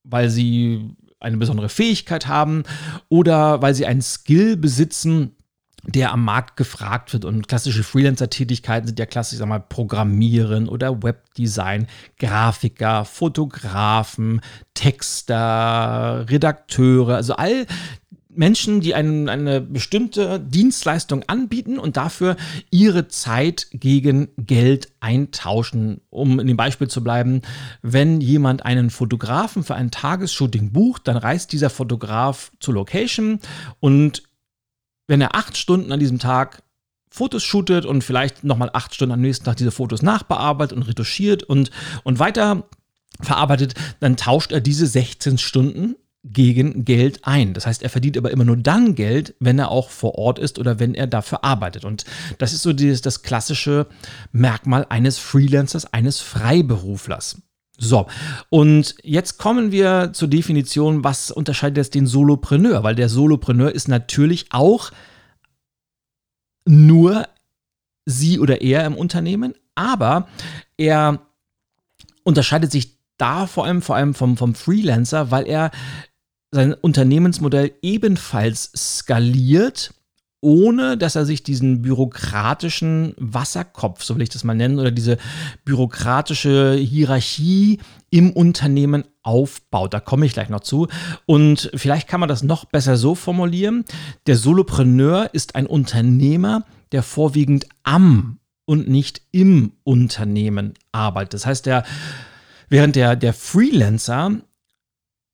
weil 0.04 0.30
sie 0.30 0.96
eine 1.20 1.38
besondere 1.38 1.70
Fähigkeit 1.70 2.28
haben 2.28 2.64
oder 3.10 3.62
weil 3.62 3.74
sie 3.74 3.86
einen 3.86 4.02
Skill 4.02 4.56
besitzen, 4.58 5.36
der 5.84 6.12
am 6.12 6.24
Markt 6.24 6.58
gefragt 6.58 7.14
wird. 7.14 7.26
Und 7.26 7.48
klassische 7.48 7.84
Freelancer-Tätigkeiten 7.84 8.88
sind 8.88 9.00
ja 9.00 9.06
klassisch, 9.06 9.40
sag 9.40 9.48
mal, 9.48 9.60
Programmieren 9.60 10.68
oder 10.68 11.04
Webdesign, 11.04 11.88
Grafiker, 12.18 13.06
Fotografen, 13.06 14.42
Texter, 14.74 16.26
Redakteure, 16.30 17.16
also 17.16 17.34
all 17.34 17.66
Menschen, 18.40 18.80
die 18.80 18.96
einen, 18.96 19.28
eine 19.28 19.60
bestimmte 19.60 20.40
Dienstleistung 20.40 21.24
anbieten 21.28 21.78
und 21.78 21.98
dafür 21.98 22.38
ihre 22.72 23.10
Zeit 23.10 23.68
gegen 23.72 24.30
Geld 24.38 24.94
eintauschen. 25.02 26.00
Um 26.10 26.40
in 26.40 26.48
dem 26.48 26.56
Beispiel 26.56 26.88
zu 26.88 27.04
bleiben, 27.04 27.42
wenn 27.82 28.22
jemand 28.22 28.66
einen 28.66 28.92
Fotografen 28.92 29.66
für 29.66 29.76
ein 29.76 29.92
Tagesshooting 29.92 30.72
bucht, 30.72 31.08
dann 31.10 31.18
reist 31.18 31.52
dieser 31.52 31.70
Fotograf 31.70 32.54
zur 32.62 32.76
Location 32.76 33.40
und 33.82 34.24
wenn 35.08 35.20
er 35.20 35.36
acht 35.36 35.58
Stunden 35.58 35.92
an 35.92 36.00
diesem 36.00 36.20
Tag 36.20 36.64
Fotos 37.12 37.44
shootet 37.44 37.86
und 37.86 38.06
vielleicht 38.06 38.46
nochmal 38.46 38.70
acht 38.72 38.96
Stunden 38.96 39.14
am 39.14 39.22
nächsten 39.22 39.44
Tag 39.44 39.58
diese 39.58 39.72
Fotos 39.72 40.02
nachbearbeitet 40.02 40.78
und 40.78 40.84
retuschiert 40.84 41.44
und, 41.44 41.72
und 42.04 42.20
weiter 42.20 42.70
verarbeitet, 43.20 43.74
dann 44.00 44.16
tauscht 44.16 44.54
er 44.54 44.62
diese 44.62 44.88
16 44.88 45.40
Stunden 45.40 45.96
gegen 46.24 46.84
Geld 46.84 47.22
ein. 47.24 47.54
Das 47.54 47.66
heißt, 47.66 47.82
er 47.82 47.90
verdient 47.90 48.18
aber 48.18 48.32
immer 48.32 48.44
nur 48.44 48.58
dann 48.58 48.96
Geld, 48.96 49.36
wenn 49.40 49.58
er 49.58 49.72
auch 49.72 49.90
vor 49.90 50.16
Ort 50.16 50.38
ist 50.38 50.60
oder 50.60 50.80
wenn 50.80 50.94
er 50.94 51.08
dafür 51.08 51.44
arbeitet. 51.44 51.86
Und 51.86 52.06
das 52.38 52.54
ist 52.54 52.62
so 52.62 52.74
dieses, 52.74 53.02
das 53.02 53.22
klassische 53.22 53.88
Merkmal 54.32 54.86
eines 54.90 55.18
Freelancers, 55.18 55.94
eines 55.94 56.20
Freiberuflers. 56.20 57.42
So, 57.78 58.08
und 58.50 58.96
jetzt 59.04 59.38
kommen 59.38 59.72
wir 59.72 60.12
zur 60.12 60.28
Definition, 60.28 61.06
was 61.06 61.32
unterscheidet 61.32 61.78
jetzt 61.78 61.96
den 61.96 62.08
Solopreneur? 62.08 62.84
Weil 62.84 62.96
der 62.96 63.08
Solopreneur 63.08 63.72
ist 63.72 63.88
natürlich 63.88 64.48
auch 64.52 64.92
nur 66.66 67.26
sie 68.06 68.40
oder 68.40 68.62
er 68.62 68.86
im 68.86 68.96
Unternehmen, 68.96 69.54
aber 69.76 70.28
er 70.76 71.22
unterscheidet 72.24 72.72
sich 72.72 73.00
da 73.18 73.48
vor 73.48 73.66
allem, 73.66 73.82
vor 73.82 73.96
allem 73.96 74.14
vom, 74.14 74.38
vom 74.38 74.56
Freelancer, 74.56 75.32
weil 75.32 75.48
er 75.48 75.72
sein 76.52 76.74
Unternehmensmodell 76.74 77.74
ebenfalls 77.82 78.72
skaliert, 78.76 79.94
ohne 80.42 80.98
dass 80.98 81.16
er 81.16 81.26
sich 81.26 81.44
diesen 81.44 81.82
bürokratischen 81.82 83.14
Wasserkopf, 83.18 84.04
so 84.04 84.16
will 84.16 84.22
ich 84.22 84.30
das 84.30 84.46
mal 84.46 84.56
nennen, 84.56 84.80
oder 84.80 84.92
diese 84.92 85.18
bürokratische 85.66 86.76
Hierarchie 86.76 87.80
im 88.10 88.32
Unternehmen 88.32 89.04
aufbaut. 89.22 89.94
Da 89.94 90.00
komme 90.00 90.26
ich 90.26 90.34
gleich 90.34 90.50
noch 90.50 90.62
zu. 90.62 90.88
Und 91.26 91.70
vielleicht 91.76 92.08
kann 92.08 92.22
man 92.22 92.30
das 92.30 92.42
noch 92.42 92.66
besser 92.66 92.96
so 92.96 93.16
formulieren. 93.16 93.84
Der 94.28 94.38
Solopreneur 94.38 95.30
ist 95.34 95.56
ein 95.56 95.68
Unternehmer, 95.68 96.66
der 96.94 97.04
vorwiegend 97.04 97.68
am 97.84 98.40
und 98.66 98.88
nicht 98.88 99.22
im 99.32 99.74
Unternehmen 99.84 100.74
arbeitet. 100.92 101.34
Das 101.34 101.46
heißt, 101.46 101.66
der, 101.66 101.84
während 102.70 102.96
der, 102.96 103.16
der 103.16 103.34
Freelancer 103.34 104.40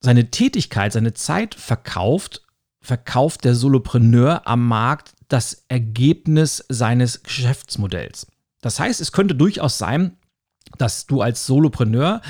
seine 0.06 0.32
Tätigkeit, 0.32 0.94
seine 0.94 1.14
Zeit 1.14 1.56
verkauft, 1.56 2.44
verkauft 2.82 3.44
der 3.44 3.56
Solopreneur 3.56 4.48
am 4.48 4.66
Markt 4.68 5.14
das 5.28 5.66
Ergebnis 5.68 6.64
seines 6.70 7.24
Geschäftsmodells. 7.24 8.28
Das 8.62 8.80
heißt, 8.80 9.02
es 9.02 9.12
könnte 9.12 9.36
durchaus 9.36 9.78
sein, 9.78 10.18
dass 10.78 11.08
du 11.08 11.22
als 11.22 11.46
Solopreneur 11.46 12.22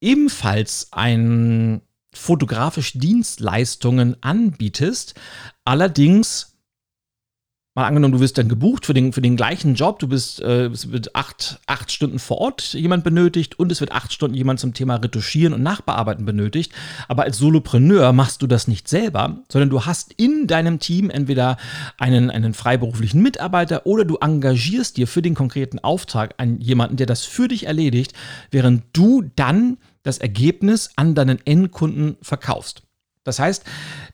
ebenfalls 0.00 0.88
ein 0.92 1.82
fotografisch 2.14 2.92
Dienstleistungen 2.94 4.16
anbietest, 4.22 5.14
allerdings 5.64 6.51
mal 7.74 7.86
angenommen, 7.86 8.12
du 8.12 8.20
wirst 8.20 8.36
dann 8.36 8.50
gebucht 8.50 8.84
für 8.84 8.92
den, 8.92 9.14
für 9.14 9.22
den 9.22 9.34
gleichen 9.34 9.74
Job, 9.74 9.98
du 9.98 10.06
bist, 10.06 10.42
äh, 10.42 10.66
es 10.66 10.92
wird 10.92 11.16
acht, 11.16 11.58
acht 11.66 11.90
Stunden 11.90 12.18
vor 12.18 12.38
Ort 12.38 12.74
jemand 12.74 13.02
benötigt 13.02 13.58
und 13.58 13.72
es 13.72 13.80
wird 13.80 13.92
acht 13.92 14.12
Stunden 14.12 14.36
jemand 14.36 14.60
zum 14.60 14.74
Thema 14.74 14.96
Retuschieren 14.96 15.54
und 15.54 15.62
Nachbearbeiten 15.62 16.26
benötigt. 16.26 16.72
Aber 17.08 17.22
als 17.22 17.38
Solopreneur 17.38 18.12
machst 18.12 18.42
du 18.42 18.46
das 18.46 18.68
nicht 18.68 18.88
selber, 18.88 19.38
sondern 19.48 19.70
du 19.70 19.86
hast 19.86 20.12
in 20.12 20.46
deinem 20.46 20.80
Team 20.80 21.08
entweder 21.08 21.56
einen, 21.98 22.30
einen 22.30 22.52
freiberuflichen 22.52 23.22
Mitarbeiter 23.22 23.86
oder 23.86 24.04
du 24.04 24.16
engagierst 24.16 24.98
dir 24.98 25.06
für 25.06 25.22
den 25.22 25.34
konkreten 25.34 25.78
Auftrag 25.78 26.34
einen, 26.36 26.60
jemanden, 26.60 26.96
der 26.96 27.06
das 27.06 27.24
für 27.24 27.48
dich 27.48 27.66
erledigt, 27.66 28.12
während 28.50 28.84
du 28.92 29.22
dann 29.34 29.78
das 30.02 30.18
Ergebnis 30.18 30.90
an 30.96 31.14
deinen 31.14 31.38
Endkunden 31.46 32.16
verkaufst. 32.20 32.82
Das 33.24 33.38
heißt, 33.38 33.64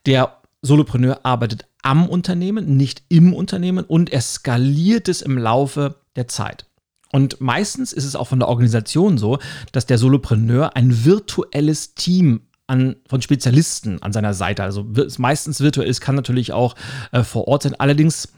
der 0.07 0.38
Solopreneur 0.63 1.25
arbeitet 1.25 1.67
am 1.83 2.09
Unternehmen, 2.09 2.77
nicht 2.77 3.03
im 3.09 3.33
Unternehmen 3.33 3.85
und 3.85 4.11
er 4.11 4.21
skaliert 4.21 5.09
es 5.09 5.23
im 5.23 5.39
Laufe 5.39 5.97
der 6.17 6.29
Zeit. 6.29 6.67
Und 7.11 7.41
meistens 7.41 7.93
ist 7.93 8.05
es 8.05 8.17
auch 8.17 8.29
von 8.29 8.39
der 8.39 8.49
Organisation 8.49 9.19
so, 9.19 9.39
dass 9.73 9.87
der 9.87 9.99
Solopreneur 9.99 10.77
ein 10.77 11.05
virtuelles 11.05 11.95
Team 11.95 12.43
an, 12.67 12.97
von 13.09 13.23
Spezialisten 13.23 14.03
an 14.03 14.13
seiner 14.13 14.35
Seite, 14.35 14.63
also 14.63 14.87
meistens 15.17 15.61
virtuell 15.61 15.89
ist, 15.89 16.03
kann 16.03 16.17
natürlich 16.17 16.53
auch 16.53 16.75
äh, 17.13 17.23
vor 17.23 17.49
Ort 17.49 17.63
sein. 17.63 17.75
Allerdings 17.79 18.29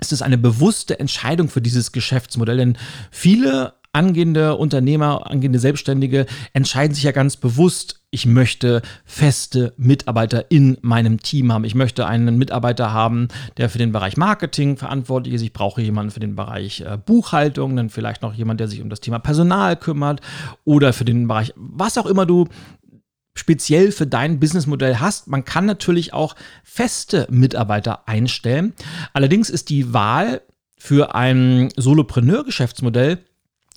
ist 0.00 0.12
es 0.12 0.22
eine 0.22 0.38
bewusste 0.38 0.98
Entscheidung 0.98 1.48
für 1.48 1.60
dieses 1.60 1.92
Geschäftsmodell, 1.92 2.56
denn 2.56 2.78
viele 3.10 3.74
angehende 3.96 4.56
Unternehmer, 4.56 5.30
angehende 5.30 5.58
Selbstständige 5.58 6.26
entscheiden 6.52 6.94
sich 6.94 7.04
ja 7.04 7.12
ganz 7.12 7.38
bewusst, 7.38 8.02
ich 8.10 8.26
möchte 8.26 8.82
feste 9.06 9.72
Mitarbeiter 9.78 10.50
in 10.50 10.76
meinem 10.82 11.22
Team 11.22 11.50
haben. 11.50 11.64
Ich 11.64 11.74
möchte 11.74 12.06
einen 12.06 12.36
Mitarbeiter 12.36 12.92
haben, 12.92 13.28
der 13.56 13.70
für 13.70 13.78
den 13.78 13.92
Bereich 13.92 14.18
Marketing 14.18 14.76
verantwortlich 14.76 15.34
ist. 15.34 15.42
Ich 15.42 15.54
brauche 15.54 15.80
jemanden 15.80 16.10
für 16.10 16.20
den 16.20 16.36
Bereich 16.36 16.82
äh, 16.82 16.98
Buchhaltung, 16.98 17.74
dann 17.74 17.88
vielleicht 17.88 18.20
noch 18.20 18.34
jemand, 18.34 18.60
der 18.60 18.68
sich 18.68 18.82
um 18.82 18.90
das 18.90 19.00
Thema 19.00 19.18
Personal 19.18 19.76
kümmert 19.76 20.20
oder 20.64 20.92
für 20.92 21.06
den 21.06 21.26
Bereich, 21.26 21.54
was 21.56 21.96
auch 21.96 22.06
immer 22.06 22.26
du 22.26 22.48
speziell 23.34 23.92
für 23.92 24.06
dein 24.06 24.40
Businessmodell 24.40 24.96
hast. 24.96 25.26
Man 25.28 25.44
kann 25.44 25.64
natürlich 25.64 26.12
auch 26.12 26.36
feste 26.64 27.26
Mitarbeiter 27.30 28.06
einstellen. 28.08 28.74
Allerdings 29.14 29.48
ist 29.48 29.70
die 29.70 29.94
Wahl 29.94 30.42
für 30.78 31.14
ein 31.14 31.70
Solopreneur-Geschäftsmodell 31.76 33.18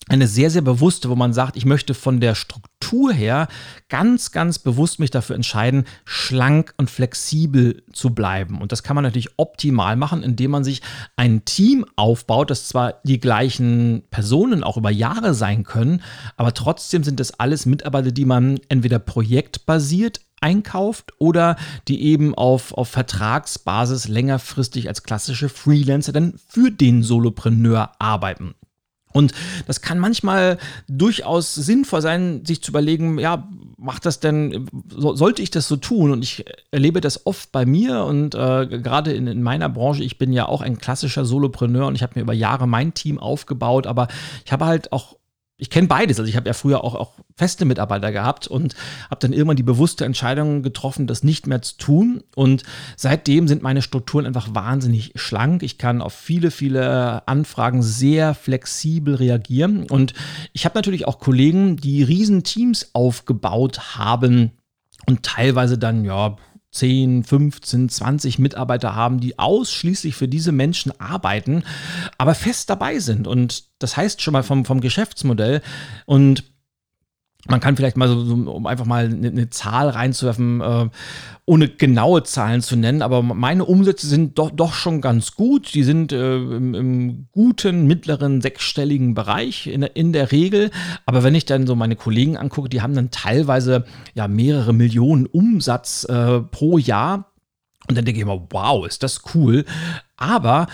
eine 0.10 0.28
sehr, 0.28 0.50
sehr 0.50 0.62
bewusste, 0.62 1.10
wo 1.10 1.16
man 1.16 1.34
sagt, 1.34 1.56
ich 1.56 1.66
möchte 1.66 1.94
von 1.94 2.20
der 2.20 2.36
Struktur 2.36 3.14
her 3.14 3.48
ganz, 3.88 4.32
ganz 4.32 4.60
bewusst 4.60 5.00
mich 5.00 5.12
dafür 5.12 5.36
entscheiden, 5.36 5.86
schlank 6.04 6.74
und 6.78 6.90
flexibel 6.90 7.84
zu 7.94 8.14
bleiben. 8.14 8.60
Und 8.60 8.72
das 8.72 8.84
kann 8.84 8.96
man 8.96 9.04
natürlich 9.04 9.30
optimal 9.38 9.96
machen, 9.96 10.24
indem 10.24 10.52
man 10.52 10.64
sich 10.64 10.82
ein 11.16 11.46
Team 11.46 11.86
aufbaut, 11.96 12.50
das 12.50 12.68
zwar 12.68 12.96
die 13.04 13.20
gleichen 13.20 14.04
Personen 14.10 14.64
auch 14.64 14.78
über 14.78 14.90
Jahre 14.90 15.34
sein 15.34 15.64
können, 15.64 16.02
aber 16.36 16.54
trotzdem 16.54 17.04
sind 17.04 17.20
das 17.20 17.40
alles 17.40 17.66
Mitarbeiter, 17.66 18.12
die 18.12 18.26
man 18.26 18.60
entweder 18.68 19.00
projektbasiert 19.00 20.22
einkauft 20.42 21.14
oder 21.18 21.58
die 21.88 22.02
eben 22.02 22.34
auf, 22.34 22.74
auf 22.74 22.90
Vertragsbasis 22.90 24.08
längerfristig 24.08 24.88
als 24.88 25.04
klassische 25.04 25.50
Freelancer 25.50 26.14
dann 26.14 26.36
für 26.48 26.72
den 26.72 27.04
Solopreneur 27.04 27.92
arbeiten. 28.00 28.56
Und 29.12 29.34
das 29.66 29.82
kann 29.82 29.98
manchmal 29.98 30.60
durchaus 30.88 31.56
sinnvoll 31.56 32.02
sein, 32.02 32.46
sich 32.46 32.62
zu 32.62 32.72
überlegen, 32.72 33.18
ja, 33.18 33.48
macht 33.78 34.06
das 34.06 34.20
denn, 34.20 34.70
so, 34.88 35.16
sollte 35.16 35.42
ich 35.42 35.50
das 35.50 35.68
so 35.68 35.78
tun? 35.78 36.12
Und 36.12 36.24
ich 36.24 36.46
erlebe 36.70 37.02
das 37.02 37.26
oft 37.26 37.52
bei 37.52 37.66
mir 37.66 38.04
und 38.04 38.36
äh, 38.36 38.68
gerade 38.68 39.14
in, 39.14 39.26
in, 39.26 39.42
meiner 39.42 39.70
Branche, 39.70 40.04
ich 40.04 40.20
bin 40.20 40.32
ja 40.32 40.48
auch 40.48 40.62
ein 40.62 40.78
klassischer 40.78 41.26
Solopreneur 41.26 41.88
und 41.88 41.96
ich 41.96 42.04
habe 42.04 42.14
mir 42.16 42.22
über 42.22 42.34
Jahre 42.34 42.68
mein 42.68 42.94
Team 42.94 43.18
aufgebaut, 43.18 43.88
aber 43.88 44.10
ich 44.46 44.52
habe 44.52 44.66
halt 44.66 44.92
auch 44.92 45.19
ich 45.60 45.70
kenne 45.70 45.88
beides. 45.88 46.20
Also 46.20 46.30
ich 46.30 46.38
habe 46.38 46.48
ja 46.48 46.54
früher 46.54 46.84
auch, 46.84 46.96
auch 46.96 47.14
feste 47.36 47.66
Mitarbeiter 47.66 48.12
gehabt 48.12 48.48
und 48.48 48.76
habe 49.10 49.20
dann 49.20 49.34
irgendwann 49.34 49.58
die 49.58 49.64
bewusste 49.64 50.06
Entscheidung 50.06 50.64
getroffen, 50.64 51.06
das 51.06 51.24
nicht 51.24 51.48
mehr 51.48 51.62
zu 51.62 51.78
tun. 51.78 52.24
Und 52.34 52.64
seitdem 52.96 53.48
sind 53.48 53.62
meine 53.62 53.82
Strukturen 53.82 54.26
einfach 54.26 54.56
wahnsinnig 54.56 55.12
schlank. 55.16 55.62
Ich 55.62 55.78
kann 55.78 56.02
auf 56.02 56.14
viele, 56.14 56.50
viele 56.50 57.28
Anfragen 57.28 57.84
sehr 57.84 58.34
flexibel 58.34 59.16
reagieren. 59.16 59.86
Und 59.90 60.14
ich 60.54 60.64
habe 60.64 60.78
natürlich 60.78 61.06
auch 61.08 61.20
Kollegen, 61.20 61.76
die 61.76 62.04
Riesenteams 62.04 62.92
aufgebaut 62.94 63.98
haben 63.98 64.52
und 65.08 65.24
teilweise 65.24 65.78
dann, 65.78 66.06
ja, 66.06 66.38
10, 66.72 67.24
15, 67.24 67.90
20 67.90 68.40
Mitarbeiter 68.40 68.96
haben, 68.96 69.20
die 69.20 69.40
ausschließlich 69.40 70.16
für 70.16 70.28
diese 70.28 70.52
Menschen 70.52 70.92
arbeiten, 71.00 71.64
aber 72.18 72.36
fest 72.36 72.70
dabei 72.70 73.00
sind. 73.00 73.28
Und 73.28 73.66
das 73.80 73.98
heißt 73.98 74.22
schon 74.22 74.34
mal 74.34 74.44
vom, 74.44 74.66
vom 74.66 74.82
Geschäftsmodell. 74.82 75.62
Und 76.06 76.44
Man 77.48 77.62
kann 77.62 77.78
vielleicht 77.78 77.96
mal 77.96 78.10
so, 78.10 78.34
um 78.34 78.68
einfach 78.68 78.86
mal 78.86 79.06
eine, 79.06 79.30
eine 79.30 79.50
Zahl 79.50 79.88
reinzuwerfen, 79.88 80.60
äh, 80.60 80.90
ohne 81.46 81.70
genaue 81.70 82.24
Zahlen 82.24 82.62
zu 82.62 82.76
nennen, 82.76 83.02
aber 83.02 83.24
meine 83.24 83.64
Umsätze 83.64 84.08
sind 84.08 84.38
doch, 84.38 84.52
doch 84.52 84.74
schon 84.74 85.00
ganz 85.00 85.36
gut. 85.36 85.74
Die 85.74 85.84
sind 85.84 86.12
äh, 86.12 86.36
im, 86.36 86.76
im, 86.76 87.28
guten, 87.32 87.88
mittleren, 87.88 88.42
sechsstelligen 88.42 89.14
Bereich 89.14 89.68
in, 89.68 89.84
in, 89.84 90.12
der 90.12 90.34
Regel. 90.34 90.70
Aber 91.06 91.24
wenn 91.24 91.34
ich 91.34 91.46
dann 91.46 91.66
so 91.66 91.76
meine 91.76 91.96
Kollegen 91.96 92.36
angucke, 92.36 92.68
die 92.68 92.82
haben 92.82 92.94
dann 92.94 93.10
teilweise 93.10 93.86
ja 94.16 94.28
mehrere 94.28 94.74
Millionen 94.74 95.26
Umsatz 95.26 96.04
äh, 96.04 96.42
pro 96.42 96.78
Jahr. 96.78 97.32
Und 97.88 97.98
dann 97.98 98.04
denke 98.04 98.20
ich 98.20 98.24
immer, 98.24 98.48
wow, 98.52 98.86
ist 98.86 99.02
das 99.02 99.22
cool. 99.34 99.64
Aber 100.18 100.68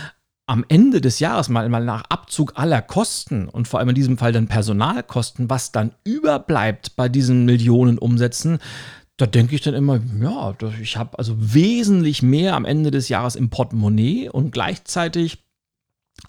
am 0.47 0.63
Ende 0.67 1.01
des 1.01 1.19
Jahres 1.19 1.49
mal, 1.49 1.67
mal 1.69 1.83
nach 1.83 2.03
Abzug 2.09 2.53
aller 2.55 2.81
Kosten 2.81 3.47
und 3.49 3.67
vor 3.67 3.79
allem 3.79 3.89
in 3.89 3.95
diesem 3.95 4.17
Fall 4.17 4.31
dann 4.31 4.47
Personalkosten, 4.47 5.49
was 5.49 5.71
dann 5.71 5.93
überbleibt 6.03 6.95
bei 6.95 7.09
diesen 7.09 7.45
Millionen 7.45 7.97
Umsätzen, 7.97 8.59
da 9.17 9.25
denke 9.25 9.55
ich 9.55 9.61
dann 9.61 9.73
immer, 9.73 10.01
ja, 10.21 10.53
ich 10.81 10.97
habe 10.97 11.17
also 11.17 11.35
wesentlich 11.37 12.21
mehr 12.21 12.55
am 12.55 12.65
Ende 12.65 12.91
des 12.91 13.09
Jahres 13.09 13.35
im 13.35 13.49
Portemonnaie 13.49 14.29
und 14.29 14.51
gleichzeitig 14.51 15.44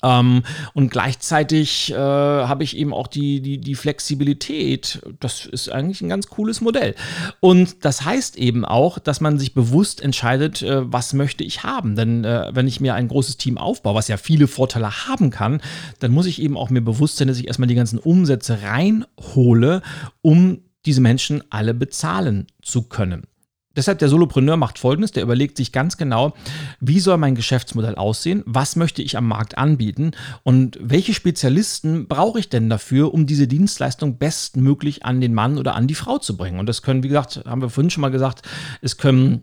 ähm, 0.03 0.43
und 0.75 0.91
gleichzeitig 0.91 1.93
äh, 1.93 1.97
habe 1.97 2.65
ich 2.65 2.77
eben 2.77 2.93
auch 2.93 3.07
die, 3.07 3.41
die, 3.41 3.59
die 3.59 3.75
Flexibilität. 3.75 5.01
Das 5.21 5.47
ist 5.47 5.71
eigentlich 5.71 6.01
ein 6.01 6.09
ganz 6.09 6.29
cooles 6.29 6.61
Modell. 6.61 6.95
Und 7.41 7.85
das 7.85 8.05
heißt 8.05 8.37
eben 8.37 8.65
auch, 8.65 8.99
dass 8.99 9.21
man 9.21 9.39
sich 9.39 9.55
bewusst 9.55 10.01
entscheidet, 10.01 10.63
äh, 10.63 10.93
was 10.93 11.13
möchte 11.13 11.45
ich 11.45 11.63
haben. 11.63 11.97
Denn 11.97 12.25
äh, 12.25 12.51
wenn 12.53 12.69
ich 12.69 12.81
mir 12.81 12.95
ein 12.95 13.09
großes 13.09 13.37
Team 13.37 13.59
aufbaue, 13.59 13.95
was 13.95 14.09
ja 14.09 14.17
viele 14.17 14.49
Vorteile 14.49 15.07
haben 15.07 15.31
kann, 15.31 15.61
dann 16.01 16.13
muss 16.13 16.27
ich 16.27 16.43
eben 16.43 16.57
auch 16.57 16.71
mir 16.71 16.83
bewusst 16.83 17.17
sein, 17.17 17.29
dass 17.29 17.39
ich 17.39 17.47
erstmal 17.47 17.69
die 17.69 17.75
ganzen 17.75 17.99
Umsätze 17.99 18.63
reinhole, 18.63 19.83
um 20.23 20.61
diese 20.85 21.01
Menschen 21.01 21.43
alle 21.51 21.75
bezahlen 21.75 22.47
zu 22.63 22.83
können. 22.83 23.27
Deshalb 23.77 23.99
der 23.99 24.09
Solopreneur 24.09 24.57
macht 24.57 24.79
folgendes, 24.79 25.13
der 25.13 25.23
überlegt 25.23 25.57
sich 25.57 25.71
ganz 25.71 25.97
genau, 25.97 26.35
wie 26.81 27.01
soll 27.01 27.19
mein 27.19 27.35
Geschäftsmodell 27.35 27.95
aussehen, 27.95 28.43
was 28.47 28.75
möchte 28.75 29.03
ich 29.03 29.17
am 29.17 29.29
Markt 29.29 29.59
anbieten 29.59 30.13
und 30.43 30.79
welche 30.81 31.15
Spezialisten 31.15 32.09
brauche 32.09 32.39
ich 32.39 32.49
denn 32.49 32.69
dafür, 32.71 33.13
um 33.13 33.27
diese 33.27 33.47
Dienstleistung 33.47 34.19
bestmöglich 34.19 35.05
an 35.05 35.21
den 35.21 35.35
Mann 35.35 35.59
oder 35.59 35.75
an 35.75 35.87
die 35.87 35.95
Frau 35.95 36.19
zu 36.19 36.37
bringen. 36.37 36.59
Und 36.59 36.67
das 36.67 36.83
können, 36.83 37.03
wie 37.03 37.09
gesagt, 37.09 37.43
haben 37.47 37.61
wir 37.61 37.71
vorhin 37.71 37.91
schon 37.91 38.01
mal 38.01 38.11
gesagt, 38.11 38.43
es 38.81 38.97
können 38.97 39.43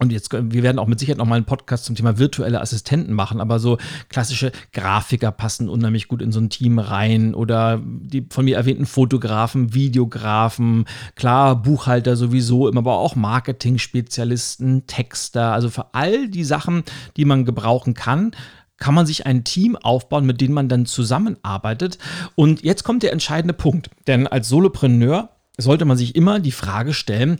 und 0.00 0.12
jetzt, 0.12 0.32
wir 0.32 0.62
werden 0.62 0.78
auch 0.78 0.86
mit 0.86 0.98
Sicherheit 0.98 1.18
noch 1.18 1.26
mal 1.26 1.36
einen 1.36 1.44
Podcast 1.44 1.84
zum 1.84 1.96
Thema 1.96 2.18
virtuelle 2.18 2.60
Assistenten 2.60 3.12
machen, 3.12 3.40
aber 3.40 3.58
so 3.58 3.78
klassische 4.08 4.52
Grafiker 4.72 5.32
passen 5.32 5.68
unheimlich 5.68 6.08
gut 6.08 6.22
in 6.22 6.32
so 6.32 6.40
ein 6.40 6.50
Team 6.50 6.78
rein 6.78 7.34
oder 7.34 7.80
die 7.84 8.26
von 8.30 8.44
mir 8.44 8.56
erwähnten 8.56 8.86
Fotografen, 8.86 9.74
Videografen, 9.74 10.84
klar, 11.14 11.60
Buchhalter 11.60 12.16
sowieso, 12.16 12.68
immer, 12.68 12.80
aber 12.80 12.98
auch 12.98 13.16
Marketing-Spezialisten, 13.16 14.86
Texter, 14.86 15.52
also 15.52 15.70
für 15.70 15.94
all 15.94 16.28
die 16.28 16.44
Sachen, 16.44 16.84
die 17.16 17.24
man 17.24 17.44
gebrauchen 17.44 17.94
kann, 17.94 18.32
kann 18.78 18.94
man 18.94 19.06
sich 19.06 19.26
ein 19.26 19.44
Team 19.44 19.76
aufbauen, 19.76 20.24
mit 20.24 20.40
dem 20.40 20.52
man 20.52 20.68
dann 20.68 20.86
zusammenarbeitet. 20.86 21.98
Und 22.36 22.62
jetzt 22.62 22.84
kommt 22.84 23.02
der 23.02 23.12
entscheidende 23.12 23.54
Punkt, 23.54 23.90
denn 24.06 24.26
als 24.26 24.48
Solopreneur 24.48 25.30
sollte 25.58 25.84
man 25.84 25.96
sich 25.96 26.14
immer 26.14 26.38
die 26.38 26.52
Frage 26.52 26.94
stellen, 26.94 27.38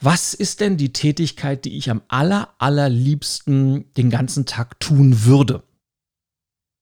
was 0.00 0.34
ist 0.34 0.60
denn 0.60 0.76
die 0.76 0.92
Tätigkeit, 0.92 1.64
die 1.64 1.76
ich 1.76 1.90
am 1.90 2.02
aller, 2.08 2.54
allerliebsten 2.58 3.92
den 3.94 4.10
ganzen 4.10 4.46
Tag 4.46 4.80
tun 4.80 5.24
würde? 5.24 5.62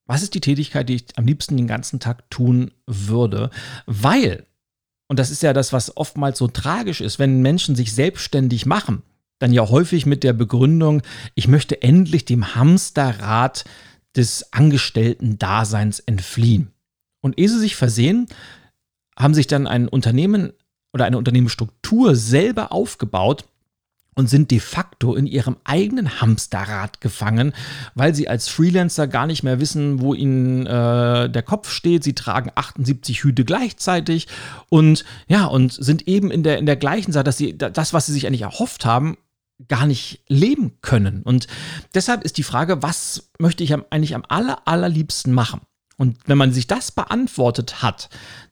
Was 0.06 0.22
ist 0.22 0.34
die 0.34 0.40
Tätigkeit, 0.40 0.88
die 0.88 0.94
ich 0.94 1.04
am 1.16 1.26
liebsten 1.26 1.56
den 1.56 1.66
ganzen 1.66 2.00
Tag 2.00 2.30
tun 2.30 2.70
würde? 2.86 3.50
Weil, 3.86 4.46
und 5.08 5.18
das 5.18 5.30
ist 5.30 5.42
ja 5.42 5.52
das, 5.52 5.72
was 5.72 5.96
oftmals 5.96 6.38
so 6.38 6.48
tragisch 6.48 7.00
ist, 7.00 7.18
wenn 7.18 7.42
Menschen 7.42 7.74
sich 7.74 7.92
selbstständig 7.92 8.64
machen, 8.66 9.02
dann 9.38 9.52
ja 9.52 9.68
häufig 9.68 10.06
mit 10.06 10.24
der 10.24 10.32
Begründung, 10.32 11.02
ich 11.34 11.48
möchte 11.48 11.82
endlich 11.82 12.24
dem 12.24 12.54
Hamsterrad 12.54 13.64
des 14.16 14.52
Angestellten-Daseins 14.52 16.00
entfliehen. 16.00 16.72
Und 17.20 17.38
ehe 17.38 17.48
sie 17.48 17.58
sich 17.58 17.76
versehen, 17.76 18.28
haben 19.16 19.34
sich 19.34 19.48
dann 19.48 19.66
ein 19.66 19.88
Unternehmen 19.88 20.52
oder 20.92 21.04
eine 21.04 21.18
Unternehmensstruktur 21.18 22.16
selber 22.16 22.72
aufgebaut 22.72 23.44
und 24.18 24.28
sind 24.28 24.50
de 24.50 24.58
facto 24.58 25.14
in 25.14 25.28
ihrem 25.28 25.58
eigenen 25.62 26.20
Hamsterrad 26.20 27.00
gefangen, 27.00 27.52
weil 27.94 28.16
sie 28.16 28.28
als 28.28 28.48
Freelancer 28.48 29.06
gar 29.06 29.28
nicht 29.28 29.44
mehr 29.44 29.60
wissen, 29.60 30.00
wo 30.00 30.12
ihnen 30.12 30.66
äh, 30.66 31.30
der 31.30 31.42
Kopf 31.44 31.70
steht. 31.70 32.02
Sie 32.02 32.14
tragen 32.16 32.50
78 32.56 33.22
Hüte 33.22 33.44
gleichzeitig 33.44 34.26
und 34.70 35.04
ja, 35.28 35.44
und 35.44 35.72
sind 35.72 36.08
eben 36.08 36.32
in 36.32 36.42
der, 36.42 36.58
in 36.58 36.66
der 36.66 36.74
gleichen 36.74 37.12
Sache, 37.12 37.22
dass 37.22 37.38
sie 37.38 37.56
das, 37.56 37.92
was 37.92 38.06
sie 38.06 38.12
sich 38.12 38.26
eigentlich 38.26 38.42
erhofft 38.42 38.84
haben, 38.84 39.18
gar 39.68 39.86
nicht 39.86 40.24
leben 40.26 40.72
können. 40.82 41.22
Und 41.22 41.46
deshalb 41.94 42.24
ist 42.24 42.38
die 42.38 42.42
Frage, 42.42 42.82
was 42.82 43.30
möchte 43.38 43.62
ich 43.62 43.72
eigentlich 43.72 44.16
am 44.16 44.24
aller, 44.28 44.66
allerliebsten 44.66 45.32
machen? 45.32 45.60
Und 45.96 46.16
wenn 46.26 46.38
man 46.38 46.52
sich 46.52 46.66
das 46.66 46.90
beantwortet 46.90 47.82
hat, 47.82 48.08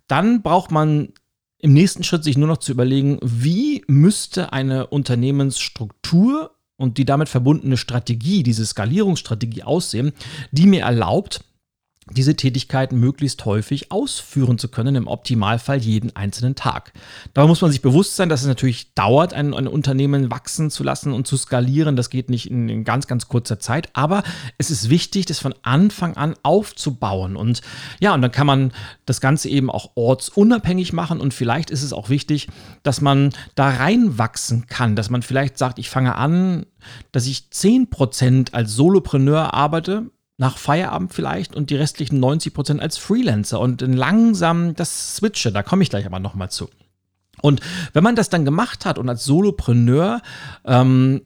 dann 0.06 0.42
braucht 0.42 0.70
man 0.70 1.12
im 1.58 1.72
nächsten 1.72 2.04
Schritt 2.04 2.24
sich 2.24 2.36
nur 2.36 2.48
noch 2.48 2.58
zu 2.58 2.72
überlegen, 2.72 3.18
wie 3.22 3.84
müsste 3.86 4.52
eine 4.52 4.86
Unternehmensstruktur 4.88 6.52
und 6.76 6.98
die 6.98 7.04
damit 7.04 7.28
verbundene 7.28 7.76
Strategie, 7.76 8.42
diese 8.42 8.66
Skalierungsstrategie 8.66 9.62
aussehen, 9.62 10.12
die 10.52 10.66
mir 10.66 10.82
erlaubt, 10.82 11.44
diese 12.10 12.36
Tätigkeiten 12.36 13.00
möglichst 13.00 13.44
häufig 13.46 13.90
ausführen 13.90 14.58
zu 14.58 14.68
können, 14.68 14.94
im 14.94 15.08
Optimalfall 15.08 15.78
jeden 15.78 16.14
einzelnen 16.14 16.54
Tag. 16.54 16.92
Dabei 17.34 17.48
muss 17.48 17.60
man 17.60 17.72
sich 17.72 17.82
bewusst 17.82 18.14
sein, 18.14 18.28
dass 18.28 18.42
es 18.42 18.46
natürlich 18.46 18.94
dauert, 18.94 19.34
ein, 19.34 19.52
ein 19.52 19.66
Unternehmen 19.66 20.30
wachsen 20.30 20.70
zu 20.70 20.84
lassen 20.84 21.12
und 21.12 21.26
zu 21.26 21.36
skalieren. 21.36 21.96
Das 21.96 22.08
geht 22.08 22.30
nicht 22.30 22.48
in, 22.48 22.68
in, 22.68 22.84
ganz, 22.84 23.08
ganz 23.08 23.26
kurzer 23.26 23.58
Zeit, 23.58 23.88
aber 23.94 24.22
es 24.56 24.70
ist 24.70 24.88
wichtig, 24.88 25.26
das 25.26 25.40
von 25.40 25.54
Anfang 25.62 26.16
an 26.16 26.36
aufzubauen. 26.44 27.34
Und 27.34 27.60
ja, 27.98 28.14
und 28.14 28.22
dann 28.22 28.30
kann 28.30 28.46
man 28.46 28.72
das 29.04 29.20
Ganze 29.20 29.48
eben 29.48 29.68
auch 29.68 29.90
ortsunabhängig 29.96 30.92
machen 30.92 31.20
und 31.20 31.34
vielleicht 31.34 31.70
ist 31.70 31.82
es 31.82 31.92
auch 31.92 32.08
wichtig, 32.08 32.46
dass 32.84 33.00
man 33.00 33.30
da 33.56 33.68
reinwachsen 33.68 34.66
kann, 34.68 34.94
dass 34.94 35.10
man 35.10 35.22
vielleicht 35.22 35.58
sagt, 35.58 35.80
ich 35.80 35.90
fange 35.90 36.14
an, 36.14 36.66
dass 37.10 37.26
ich 37.26 37.48
10% 37.52 38.52
als 38.52 38.74
Solopreneur 38.74 39.54
arbeite, 39.54 40.10
nach 40.38 40.58
Feierabend 40.58 41.14
vielleicht 41.14 41.54
und 41.54 41.70
die 41.70 41.76
restlichen 41.76 42.20
90 42.20 42.52
Prozent 42.52 42.80
als 42.80 42.98
Freelancer 42.98 43.58
und 43.60 43.80
langsam 43.80 44.74
das 44.74 45.16
switche. 45.16 45.50
Da 45.50 45.62
komme 45.62 45.82
ich 45.82 45.90
gleich 45.90 46.06
aber 46.06 46.18
nochmal 46.18 46.50
zu. 46.50 46.68
Und 47.40 47.60
wenn 47.92 48.04
man 48.04 48.16
das 48.16 48.28
dann 48.28 48.44
gemacht 48.44 48.84
hat 48.84 48.98
und 48.98 49.08
als 49.08 49.24
Solopreneur 49.24 50.20
ähm, 50.64 51.22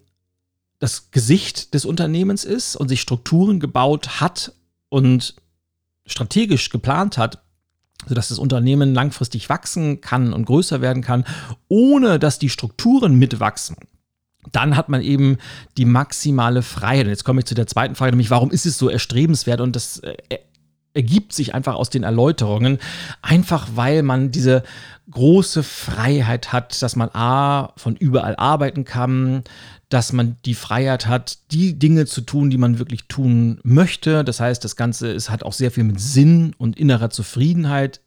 das 0.78 1.10
Gesicht 1.10 1.74
des 1.74 1.84
Unternehmens 1.84 2.44
ist 2.44 2.76
und 2.76 2.88
sich 2.88 3.00
Strukturen 3.00 3.60
gebaut 3.60 4.20
hat 4.20 4.52
und 4.88 5.34
strategisch 6.06 6.70
geplant 6.70 7.18
hat, 7.18 7.42
sodass 8.06 8.28
das 8.28 8.38
Unternehmen 8.38 8.94
langfristig 8.94 9.48
wachsen 9.48 10.00
kann 10.00 10.32
und 10.32 10.46
größer 10.46 10.80
werden 10.80 11.02
kann, 11.02 11.24
ohne 11.68 12.18
dass 12.18 12.38
die 12.38 12.48
Strukturen 12.48 13.14
mitwachsen, 13.14 13.76
dann 14.52 14.76
hat 14.76 14.88
man 14.88 15.02
eben 15.02 15.38
die 15.76 15.84
maximale 15.84 16.62
Freiheit. 16.62 17.06
Und 17.06 17.10
jetzt 17.10 17.24
komme 17.24 17.40
ich 17.40 17.46
zu 17.46 17.54
der 17.54 17.66
zweiten 17.66 17.94
Frage, 17.94 18.12
nämlich 18.12 18.30
warum 18.30 18.50
ist 18.50 18.66
es 18.66 18.78
so 18.78 18.88
erstrebenswert? 18.88 19.60
Und 19.60 19.76
das 19.76 19.98
äh, 19.98 20.16
ergibt 20.94 21.32
sich 21.32 21.54
einfach 21.54 21.74
aus 21.74 21.90
den 21.90 22.02
Erläuterungen, 22.02 22.78
einfach 23.22 23.68
weil 23.74 24.02
man 24.02 24.30
diese 24.30 24.62
große 25.10 25.62
Freiheit 25.62 26.52
hat, 26.52 26.82
dass 26.82 26.96
man 26.96 27.10
A, 27.12 27.72
von 27.76 27.96
überall 27.96 28.36
arbeiten 28.36 28.84
kann, 28.84 29.44
dass 29.88 30.12
man 30.12 30.36
die 30.44 30.54
Freiheit 30.54 31.06
hat, 31.06 31.38
die 31.50 31.78
Dinge 31.78 32.06
zu 32.06 32.20
tun, 32.20 32.50
die 32.50 32.58
man 32.58 32.78
wirklich 32.78 33.08
tun 33.08 33.60
möchte. 33.64 34.24
Das 34.24 34.40
heißt, 34.40 34.64
das 34.64 34.76
Ganze 34.76 35.08
ist, 35.08 35.30
hat 35.30 35.42
auch 35.42 35.52
sehr 35.52 35.70
viel 35.70 35.84
mit 35.84 36.00
Sinn 36.00 36.54
und 36.58 36.78
innerer 36.78 37.10
Zufriedenheit 37.10 38.00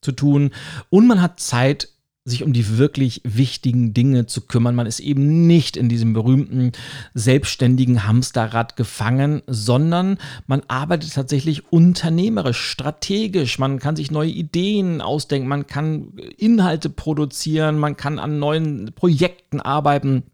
zu 0.00 0.12
tun. 0.12 0.50
Und 0.90 1.06
man 1.06 1.22
hat 1.22 1.40
Zeit 1.40 1.88
sich 2.28 2.42
um 2.42 2.52
die 2.52 2.78
wirklich 2.78 3.20
wichtigen 3.24 3.94
Dinge 3.94 4.26
zu 4.26 4.42
kümmern. 4.42 4.74
Man 4.74 4.86
ist 4.86 5.00
eben 5.00 5.46
nicht 5.46 5.76
in 5.76 5.88
diesem 5.88 6.12
berühmten 6.12 6.72
selbstständigen 7.14 8.06
Hamsterrad 8.06 8.76
gefangen, 8.76 9.42
sondern 9.46 10.18
man 10.46 10.62
arbeitet 10.68 11.14
tatsächlich 11.14 11.72
unternehmerisch, 11.72 12.60
strategisch. 12.60 13.58
Man 13.58 13.78
kann 13.78 13.96
sich 13.96 14.10
neue 14.10 14.30
Ideen 14.30 15.00
ausdenken, 15.00 15.48
man 15.48 15.66
kann 15.66 16.12
Inhalte 16.36 16.90
produzieren, 16.90 17.78
man 17.78 17.96
kann 17.96 18.18
an 18.18 18.38
neuen 18.38 18.92
Projekten 18.94 19.60
arbeiten. 19.60 20.24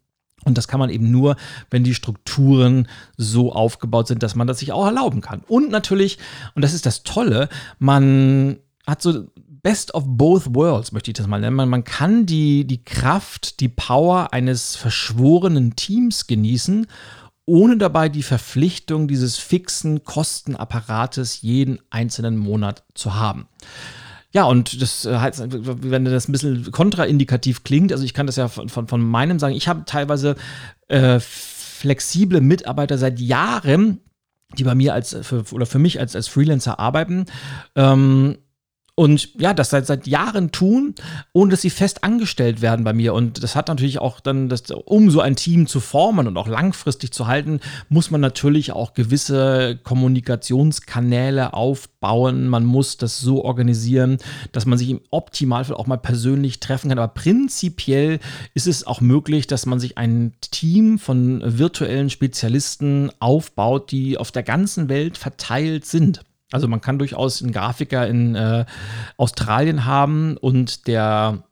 Und 0.45 0.59
das 0.59 0.69
kann 0.69 0.81
man 0.81 0.91
eben 0.91 1.11
nur, 1.11 1.37
wenn 1.71 1.85
die 1.85 1.95
Strukturen 1.95 2.89
so 3.17 3.53
aufgebaut 3.53 4.09
sind, 4.09 4.23
dass 4.23 4.35
man 4.35 4.47
das 4.47 4.59
sich 4.59 4.73
auch 4.73 4.85
erlauben 4.85 5.21
kann. 5.21 5.43
Und 5.49 5.71
natürlich, 5.71 6.19
und 6.55 6.63
das 6.63 6.75
ist 6.75 6.87
das 6.87 7.03
Tolle, 7.03 7.49
man 7.79 8.59
hat 8.87 9.01
so 9.01 9.27
Best 9.65 9.95
of 9.95 10.05
both 10.07 10.55
worlds, 10.55 10.93
möchte 10.93 11.11
ich 11.11 11.17
das 11.17 11.27
mal 11.27 11.41
nennen. 11.41 11.57
Man 11.57 11.85
kann 11.85 12.27
die, 12.27 12.67
die 12.67 12.85
Kraft, 12.85 13.61
die 13.61 13.71
Power 13.71 14.35
eines 14.35 14.77
verschworenen 14.77 15.75
Teams 15.75 16.27
genießen, 16.27 16.87
ohne 17.47 17.79
dabei 17.79 18.11
die 18.11 18.23
Verpflichtung 18.23 19.09
dieses 19.09 19.39
fixen 19.39 20.05
Kostenapparates 20.05 21.41
jeden 21.41 21.79
einzelnen 21.89 22.37
Monat 22.37 22.85
zu 22.93 23.15
haben. 23.15 23.49
ja, 24.33 24.45
und 24.45 24.83
das 24.83 25.07
heißt, 25.07 25.47
wenn 25.49 26.05
das 26.05 26.29
ein 26.29 26.33
bisschen 26.33 26.71
kontraindikativ 26.71 27.65
klingt, 27.65 27.91
also 27.91 28.05
ich 28.05 28.13
kann 28.13 28.27
das 28.27 28.37
ja 28.37 28.49
von, 28.49 28.69
von, 28.69 28.87
von 28.87 29.01
meinem 29.01 29.39
sagen, 29.39 29.55
ich 29.55 29.67
habe 29.67 29.87
teilweise 29.87 30.37
äh, 30.89 31.21
flexible 31.21 32.43
Mitarbeiter 32.43 32.99
seit 32.99 33.19
Jahren, 33.19 34.01
die 34.59 34.65
bei 34.65 34.75
mir 34.75 34.93
als 34.93 35.17
für, 35.23 35.43
oder 35.53 35.65
für 35.65 35.79
mich 35.79 36.01
als, 36.01 36.15
als 36.15 36.29
Freelancer 36.29 36.79
arbeiten. 36.79 37.25
Ähm, 37.77 38.37
und 38.97 39.35
ja, 39.41 39.55
das 39.55 39.71
seit, 39.71 39.87
seit 39.87 40.07
Jahren 40.07 40.53
tun, 40.53 40.95
ohne 41.33 41.51
dass 41.51 41.63
sie 41.63 41.71
fest 41.71 42.05
angestellt 42.05 42.63
werden 42.63 42.85
bei 42.85 42.93
mir. 42.93 43.13
Und 43.13 43.43
das 43.43 43.57
hat 43.57 43.67
natürlich 43.67 43.99
auch 43.99 44.21
dann, 44.21 44.49
das, 44.49 44.71
um 44.71 45.11
so 45.11 45.21
ein 45.21 45.35
Team 45.35 45.67
zu 45.67 45.81
formen 45.81 46.29
und 46.29 46.37
auch 46.37 46.47
langfristig 46.47 47.13
zu 47.13 47.27
halten, 47.27 47.59
muss 47.89 48.13
man 48.13 48.21
natürlich 48.21 48.71
auch 48.71 48.95
gewisse 48.95 49.81
Kommunikationskanäle 49.83 51.55
aufbauen. 51.55 52.47
Man 52.47 52.65
muss 52.65 52.97
das 52.97 53.19
so 53.19 53.45
organisieren, 53.45 54.19
dass 54.53 54.65
man 54.65 54.79
sich 54.79 54.91
im 54.91 55.01
Optimalfall 55.11 55.75
auch 55.75 55.89
mal 55.89 55.97
persönlich 55.97 56.61
treffen 56.61 56.91
kann. 56.91 56.99
Aber 57.01 57.13
prinzipiell 57.13 58.21
ist 58.55 58.69
es 58.69 58.87
auch 58.87 59.01
möglich, 59.01 59.49
dass 59.49 59.67
man 59.67 59.81
sich 59.81 59.99
ein 59.99 60.35
Team 60.41 61.01
von 61.01 61.43
virtuellen 61.45 62.11
Spezialisten 62.11 63.11
aufbaut, 63.19 63.91
die 63.91 64.19
auf 64.19 64.31
der 64.31 64.45
ganzen 64.45 64.89
Welt 64.89 65.19
verteilt 65.19 65.85
sind. 65.85 66.23
Also 66.55 66.69
man 66.69 66.81
kann 66.81 67.01
durchaus 67.01 67.43
einen 67.43 67.51
Grafiker 67.51 68.07
in 68.07 68.37
äh, 68.37 68.65
Australien 69.17 69.87
haben 69.87 70.37
und 70.37 70.87
der 70.87 71.43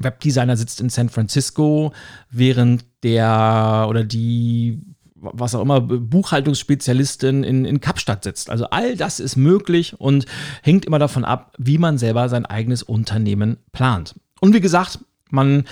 Webdesigner 0.00 0.56
sitzt 0.56 0.80
in 0.80 0.88
San 0.88 1.08
Francisco, 1.08 1.92
während 2.30 2.84
der 3.04 3.86
oder 3.88 4.02
die 4.02 4.82
was 5.14 5.54
auch 5.54 5.60
immer, 5.60 5.80
Buchhaltungsspezialistin 5.82 7.44
in, 7.44 7.64
in 7.64 7.80
Kapstadt 7.80 8.24
sitzt. 8.24 8.50
Also 8.50 8.70
all 8.70 8.96
das 8.96 9.20
ist 9.20 9.36
möglich 9.36 9.94
und 10.00 10.24
hängt 10.62 10.84
immer 10.84 10.98
davon 10.98 11.24
ab, 11.24 11.54
wie 11.58 11.78
man 11.78 11.98
selber 11.98 12.28
sein 12.28 12.46
eigenes 12.46 12.82
Unternehmen 12.82 13.58
plant. 13.70 14.14
Und 14.40 14.54
wie 14.54 14.60
gesagt, 14.60 14.98
man 15.28 15.64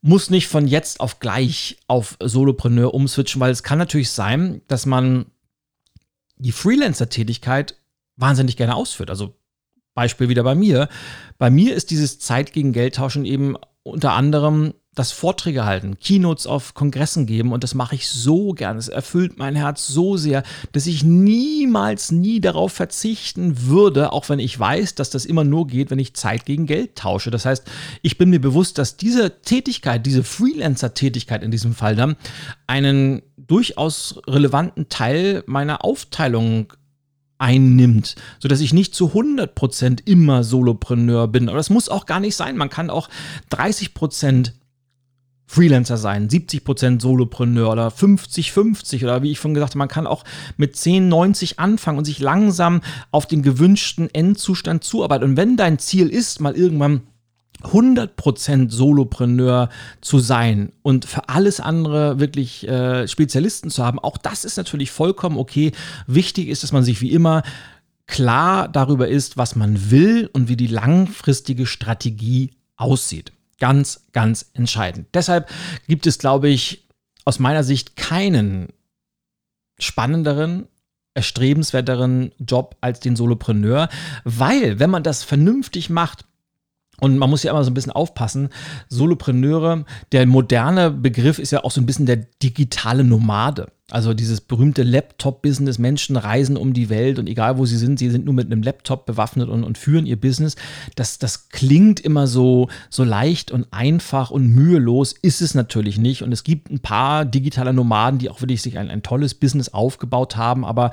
muss 0.00 0.30
nicht 0.30 0.46
von 0.46 0.68
jetzt 0.68 1.00
auf 1.00 1.18
gleich 1.18 1.78
auf 1.88 2.18
Solopreneur 2.22 2.94
umswitchen, 2.94 3.40
weil 3.40 3.50
es 3.50 3.62
kann 3.62 3.78
natürlich 3.78 4.10
sein, 4.10 4.60
dass 4.68 4.84
man 4.84 5.26
die 6.36 6.52
Freelancer-Tätigkeit 6.52 7.76
wahnsinnig 8.16 8.56
gerne 8.56 8.74
ausführt. 8.74 9.10
Also 9.10 9.34
Beispiel 9.94 10.28
wieder 10.28 10.42
bei 10.42 10.54
mir. 10.54 10.88
Bei 11.38 11.50
mir 11.50 11.74
ist 11.74 11.90
dieses 11.90 12.18
Zeit 12.18 12.52
gegen 12.52 12.72
Geld 12.72 12.96
tauschen 12.96 13.24
eben 13.24 13.56
unter 13.82 14.12
anderem 14.12 14.74
das 14.94 15.10
Vorträge 15.10 15.64
halten, 15.64 15.98
Keynotes 15.98 16.46
auf 16.46 16.74
Kongressen 16.74 17.24
geben 17.24 17.52
und 17.52 17.64
das 17.64 17.74
mache 17.74 17.94
ich 17.94 18.08
so 18.10 18.52
gern. 18.52 18.76
Es 18.76 18.88
erfüllt 18.88 19.38
mein 19.38 19.56
Herz 19.56 19.86
so 19.86 20.18
sehr, 20.18 20.42
dass 20.72 20.86
ich 20.86 21.02
niemals 21.02 22.12
nie 22.12 22.42
darauf 22.42 22.72
verzichten 22.72 23.66
würde, 23.68 24.12
auch 24.12 24.28
wenn 24.28 24.38
ich 24.38 24.58
weiß, 24.58 24.94
dass 24.94 25.08
das 25.08 25.24
immer 25.24 25.44
nur 25.44 25.66
geht, 25.66 25.90
wenn 25.90 25.98
ich 25.98 26.14
Zeit 26.14 26.44
gegen 26.44 26.66
Geld 26.66 26.96
tausche. 26.96 27.30
Das 27.30 27.46
heißt, 27.46 27.64
ich 28.02 28.18
bin 28.18 28.28
mir 28.28 28.40
bewusst, 28.40 28.76
dass 28.76 28.98
diese 28.98 29.40
Tätigkeit, 29.40 30.04
diese 30.04 30.24
Freelancer-Tätigkeit 30.24 31.42
in 31.42 31.50
diesem 31.50 31.74
Fall 31.74 31.96
dann 31.96 32.16
einen 32.66 33.22
durchaus 33.38 34.20
relevanten 34.26 34.90
Teil 34.90 35.42
meiner 35.46 35.86
Aufteilung 35.86 36.74
einnimmt, 37.42 38.14
sodass 38.38 38.60
ich 38.60 38.72
nicht 38.72 38.94
zu 38.94 39.08
100% 39.08 40.00
immer 40.06 40.44
Solopreneur 40.44 41.28
bin. 41.28 41.48
Aber 41.48 41.58
das 41.58 41.70
muss 41.70 41.88
auch 41.88 42.06
gar 42.06 42.20
nicht 42.20 42.36
sein. 42.36 42.56
Man 42.56 42.70
kann 42.70 42.88
auch 42.88 43.08
30% 43.50 44.52
Freelancer 45.46 45.98
sein, 45.98 46.28
70% 46.28 47.02
Solopreneur 47.02 47.72
oder 47.72 47.88
50-50 47.88 49.02
oder 49.02 49.22
wie 49.22 49.32
ich 49.32 49.38
schon 49.38 49.52
gesagt 49.52 49.72
habe, 49.72 49.80
man 49.80 49.88
kann 49.88 50.06
auch 50.06 50.24
mit 50.56 50.76
10, 50.76 51.08
90 51.08 51.58
anfangen 51.58 51.98
und 51.98 52.06
sich 52.06 52.20
langsam 52.20 52.80
auf 53.10 53.26
den 53.26 53.42
gewünschten 53.42 54.08
Endzustand 54.14 54.82
zuarbeiten. 54.82 55.24
Und 55.24 55.36
wenn 55.36 55.58
dein 55.58 55.78
Ziel 55.78 56.08
ist, 56.08 56.40
mal 56.40 56.56
irgendwann 56.56 57.02
100% 57.62 58.70
Solopreneur 58.70 59.68
zu 60.00 60.18
sein 60.18 60.72
und 60.82 61.04
für 61.04 61.28
alles 61.28 61.60
andere 61.60 62.18
wirklich 62.18 62.66
äh, 62.68 63.06
Spezialisten 63.08 63.70
zu 63.70 63.84
haben, 63.84 63.98
auch 63.98 64.18
das 64.18 64.44
ist 64.44 64.56
natürlich 64.56 64.90
vollkommen 64.90 65.36
okay. 65.36 65.72
Wichtig 66.06 66.48
ist, 66.48 66.62
dass 66.62 66.72
man 66.72 66.84
sich 66.84 67.00
wie 67.00 67.12
immer 67.12 67.42
klar 68.06 68.68
darüber 68.68 69.08
ist, 69.08 69.36
was 69.36 69.56
man 69.56 69.90
will 69.90 70.28
und 70.32 70.48
wie 70.48 70.56
die 70.56 70.66
langfristige 70.66 71.66
Strategie 71.66 72.50
aussieht. 72.76 73.32
Ganz, 73.58 74.06
ganz 74.12 74.50
entscheidend. 74.54 75.06
Deshalb 75.14 75.48
gibt 75.86 76.06
es, 76.06 76.18
glaube 76.18 76.48
ich, 76.48 76.88
aus 77.24 77.38
meiner 77.38 77.62
Sicht 77.62 77.96
keinen 77.96 78.68
spannenderen 79.78 80.66
erstrebenswerteren 81.14 82.32
Job 82.38 82.76
als 82.80 83.00
den 83.00 83.16
Solopreneur, 83.16 83.88
weil 84.24 84.78
wenn 84.78 84.90
man 84.90 85.02
das 85.02 85.24
vernünftig 85.24 85.90
macht, 85.90 86.24
und 87.02 87.18
man 87.18 87.28
muss 87.28 87.42
ja 87.42 87.50
immer 87.50 87.64
so 87.64 87.70
ein 87.72 87.74
bisschen 87.74 87.90
aufpassen. 87.90 88.50
Solopreneure, 88.88 89.84
der 90.12 90.24
moderne 90.24 90.92
Begriff 90.92 91.40
ist 91.40 91.50
ja 91.50 91.64
auch 91.64 91.72
so 91.72 91.80
ein 91.80 91.86
bisschen 91.86 92.06
der 92.06 92.18
digitale 92.40 93.02
Nomade. 93.02 93.72
Also 93.90 94.14
dieses 94.14 94.40
berühmte 94.40 94.84
Laptop-Business. 94.84 95.80
Menschen 95.80 96.16
reisen 96.16 96.56
um 96.56 96.72
die 96.72 96.90
Welt 96.90 97.18
und 97.18 97.26
egal 97.26 97.58
wo 97.58 97.66
sie 97.66 97.76
sind, 97.76 97.98
sie 97.98 98.08
sind 98.08 98.24
nur 98.24 98.34
mit 98.34 98.46
einem 98.46 98.62
Laptop 98.62 99.04
bewaffnet 99.04 99.48
und, 99.48 99.64
und 99.64 99.78
führen 99.78 100.06
ihr 100.06 100.18
Business. 100.18 100.54
Das, 100.94 101.18
das 101.18 101.48
klingt 101.48 101.98
immer 101.98 102.28
so, 102.28 102.68
so 102.88 103.02
leicht 103.02 103.50
und 103.50 103.66
einfach 103.72 104.30
und 104.30 104.46
mühelos, 104.46 105.12
ist 105.22 105.42
es 105.42 105.56
natürlich 105.56 105.98
nicht. 105.98 106.22
Und 106.22 106.30
es 106.30 106.44
gibt 106.44 106.70
ein 106.70 106.78
paar 106.78 107.24
digitale 107.24 107.72
Nomaden, 107.72 108.20
die 108.20 108.30
auch 108.30 108.40
wirklich 108.40 108.62
sich 108.62 108.78
ein, 108.78 108.90
ein 108.90 109.02
tolles 109.02 109.34
Business 109.34 109.70
aufgebaut 109.70 110.36
haben. 110.36 110.64
Aber 110.64 110.92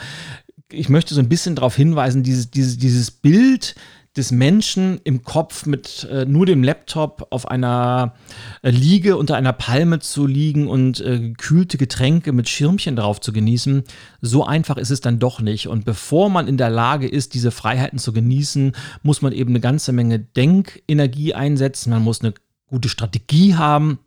ich 0.72 0.89
möchte 0.89 1.13
so 1.13 1.22
ein 1.22 1.30
bisschen 1.30 1.56
darauf 1.56 1.76
hinweisen, 1.76 2.24
dieses, 2.24 2.50
dieses, 2.50 2.80
dieses 2.80 3.12
Bild, 3.12 3.76
des 4.17 4.32
Menschen 4.32 5.00
im 5.04 5.24
Kopf 5.24 5.65
mit 5.65 6.08
äh, 6.12 6.26
nur 6.26 6.45
dem 6.45 6.63
Laptop 6.63 7.28
auf 7.30 7.48
einer 7.48 8.15
äh, 8.63 8.72
Liege 8.72 9.17
unter 9.17 9.36
einer 9.36 9.54
Palme 9.54 10.00
zu 10.00 10.26
liegen 10.26 10.67
und 10.67 11.00
äh, 11.00 11.19
gekühlte 11.19 11.78
Getränke 11.78 12.32
mit 12.32 12.50
Schirmchen 12.50 12.95
drauf 12.95 13.22
zu 13.22 13.32
genießen, 13.32 13.84
so 14.22 14.43
einfach 14.43 14.78
ist 14.78 14.89
es 14.89 15.02
dann 15.02 15.19
doch 15.19 15.41
nicht. 15.41 15.67
Und 15.67 15.86
bevor 15.86 16.30
man 16.30 16.48
in 16.48 16.58
der 16.58 16.69
Lage 16.69 17.08
ist, 17.08 17.34
diese 17.34 17.52
Freiheiten 17.52 18.00
zu 18.00 18.12
genießen, 18.12 18.74
muss 19.04 19.22
man 19.22 19.32
eben 19.32 19.52
eine 19.52 19.60
ganze 19.60 19.91
Menge 19.91 20.19
Denkenergie 20.19 21.36
einsetzen, 21.36 21.91
man 21.91 22.04
muss 22.04 22.22
eine 22.22 22.34
gute 22.67 22.89
Strategie 22.89 23.56
haben, 23.56 24.00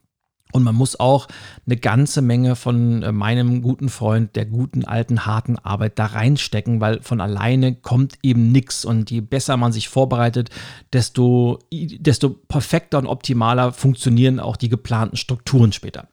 und 0.52 0.62
man 0.62 0.74
muss 0.74 1.00
auch 1.00 1.28
eine 1.66 1.76
ganze 1.76 2.22
Menge 2.22 2.54
von 2.56 3.02
äh, 3.02 3.10
meinem 3.10 3.62
guten 3.62 3.88
Freund, 3.88 4.36
der 4.36 4.46
guten 4.46 4.84
alten 4.84 5.26
harten 5.26 5.58
Arbeit 5.58 5.98
da 5.98 6.06
reinstecken, 6.06 6.80
weil 6.80 7.02
von 7.02 7.20
alleine 7.20 7.74
kommt 7.74 8.18
eben 8.22 8.52
nichts. 8.52 8.84
Und 8.84 9.10
je 9.10 9.20
besser 9.20 9.56
man 9.56 9.72
sich 9.72 9.88
vorbereitet, 9.88 10.50
desto, 10.92 11.58
desto 11.72 12.30
perfekter 12.30 12.98
und 12.98 13.06
optimaler 13.06 13.72
funktionieren 13.72 14.38
auch 14.38 14.56
die 14.56 14.68
geplanten 14.68 15.16
Strukturen 15.16 15.72
später. 15.72 16.08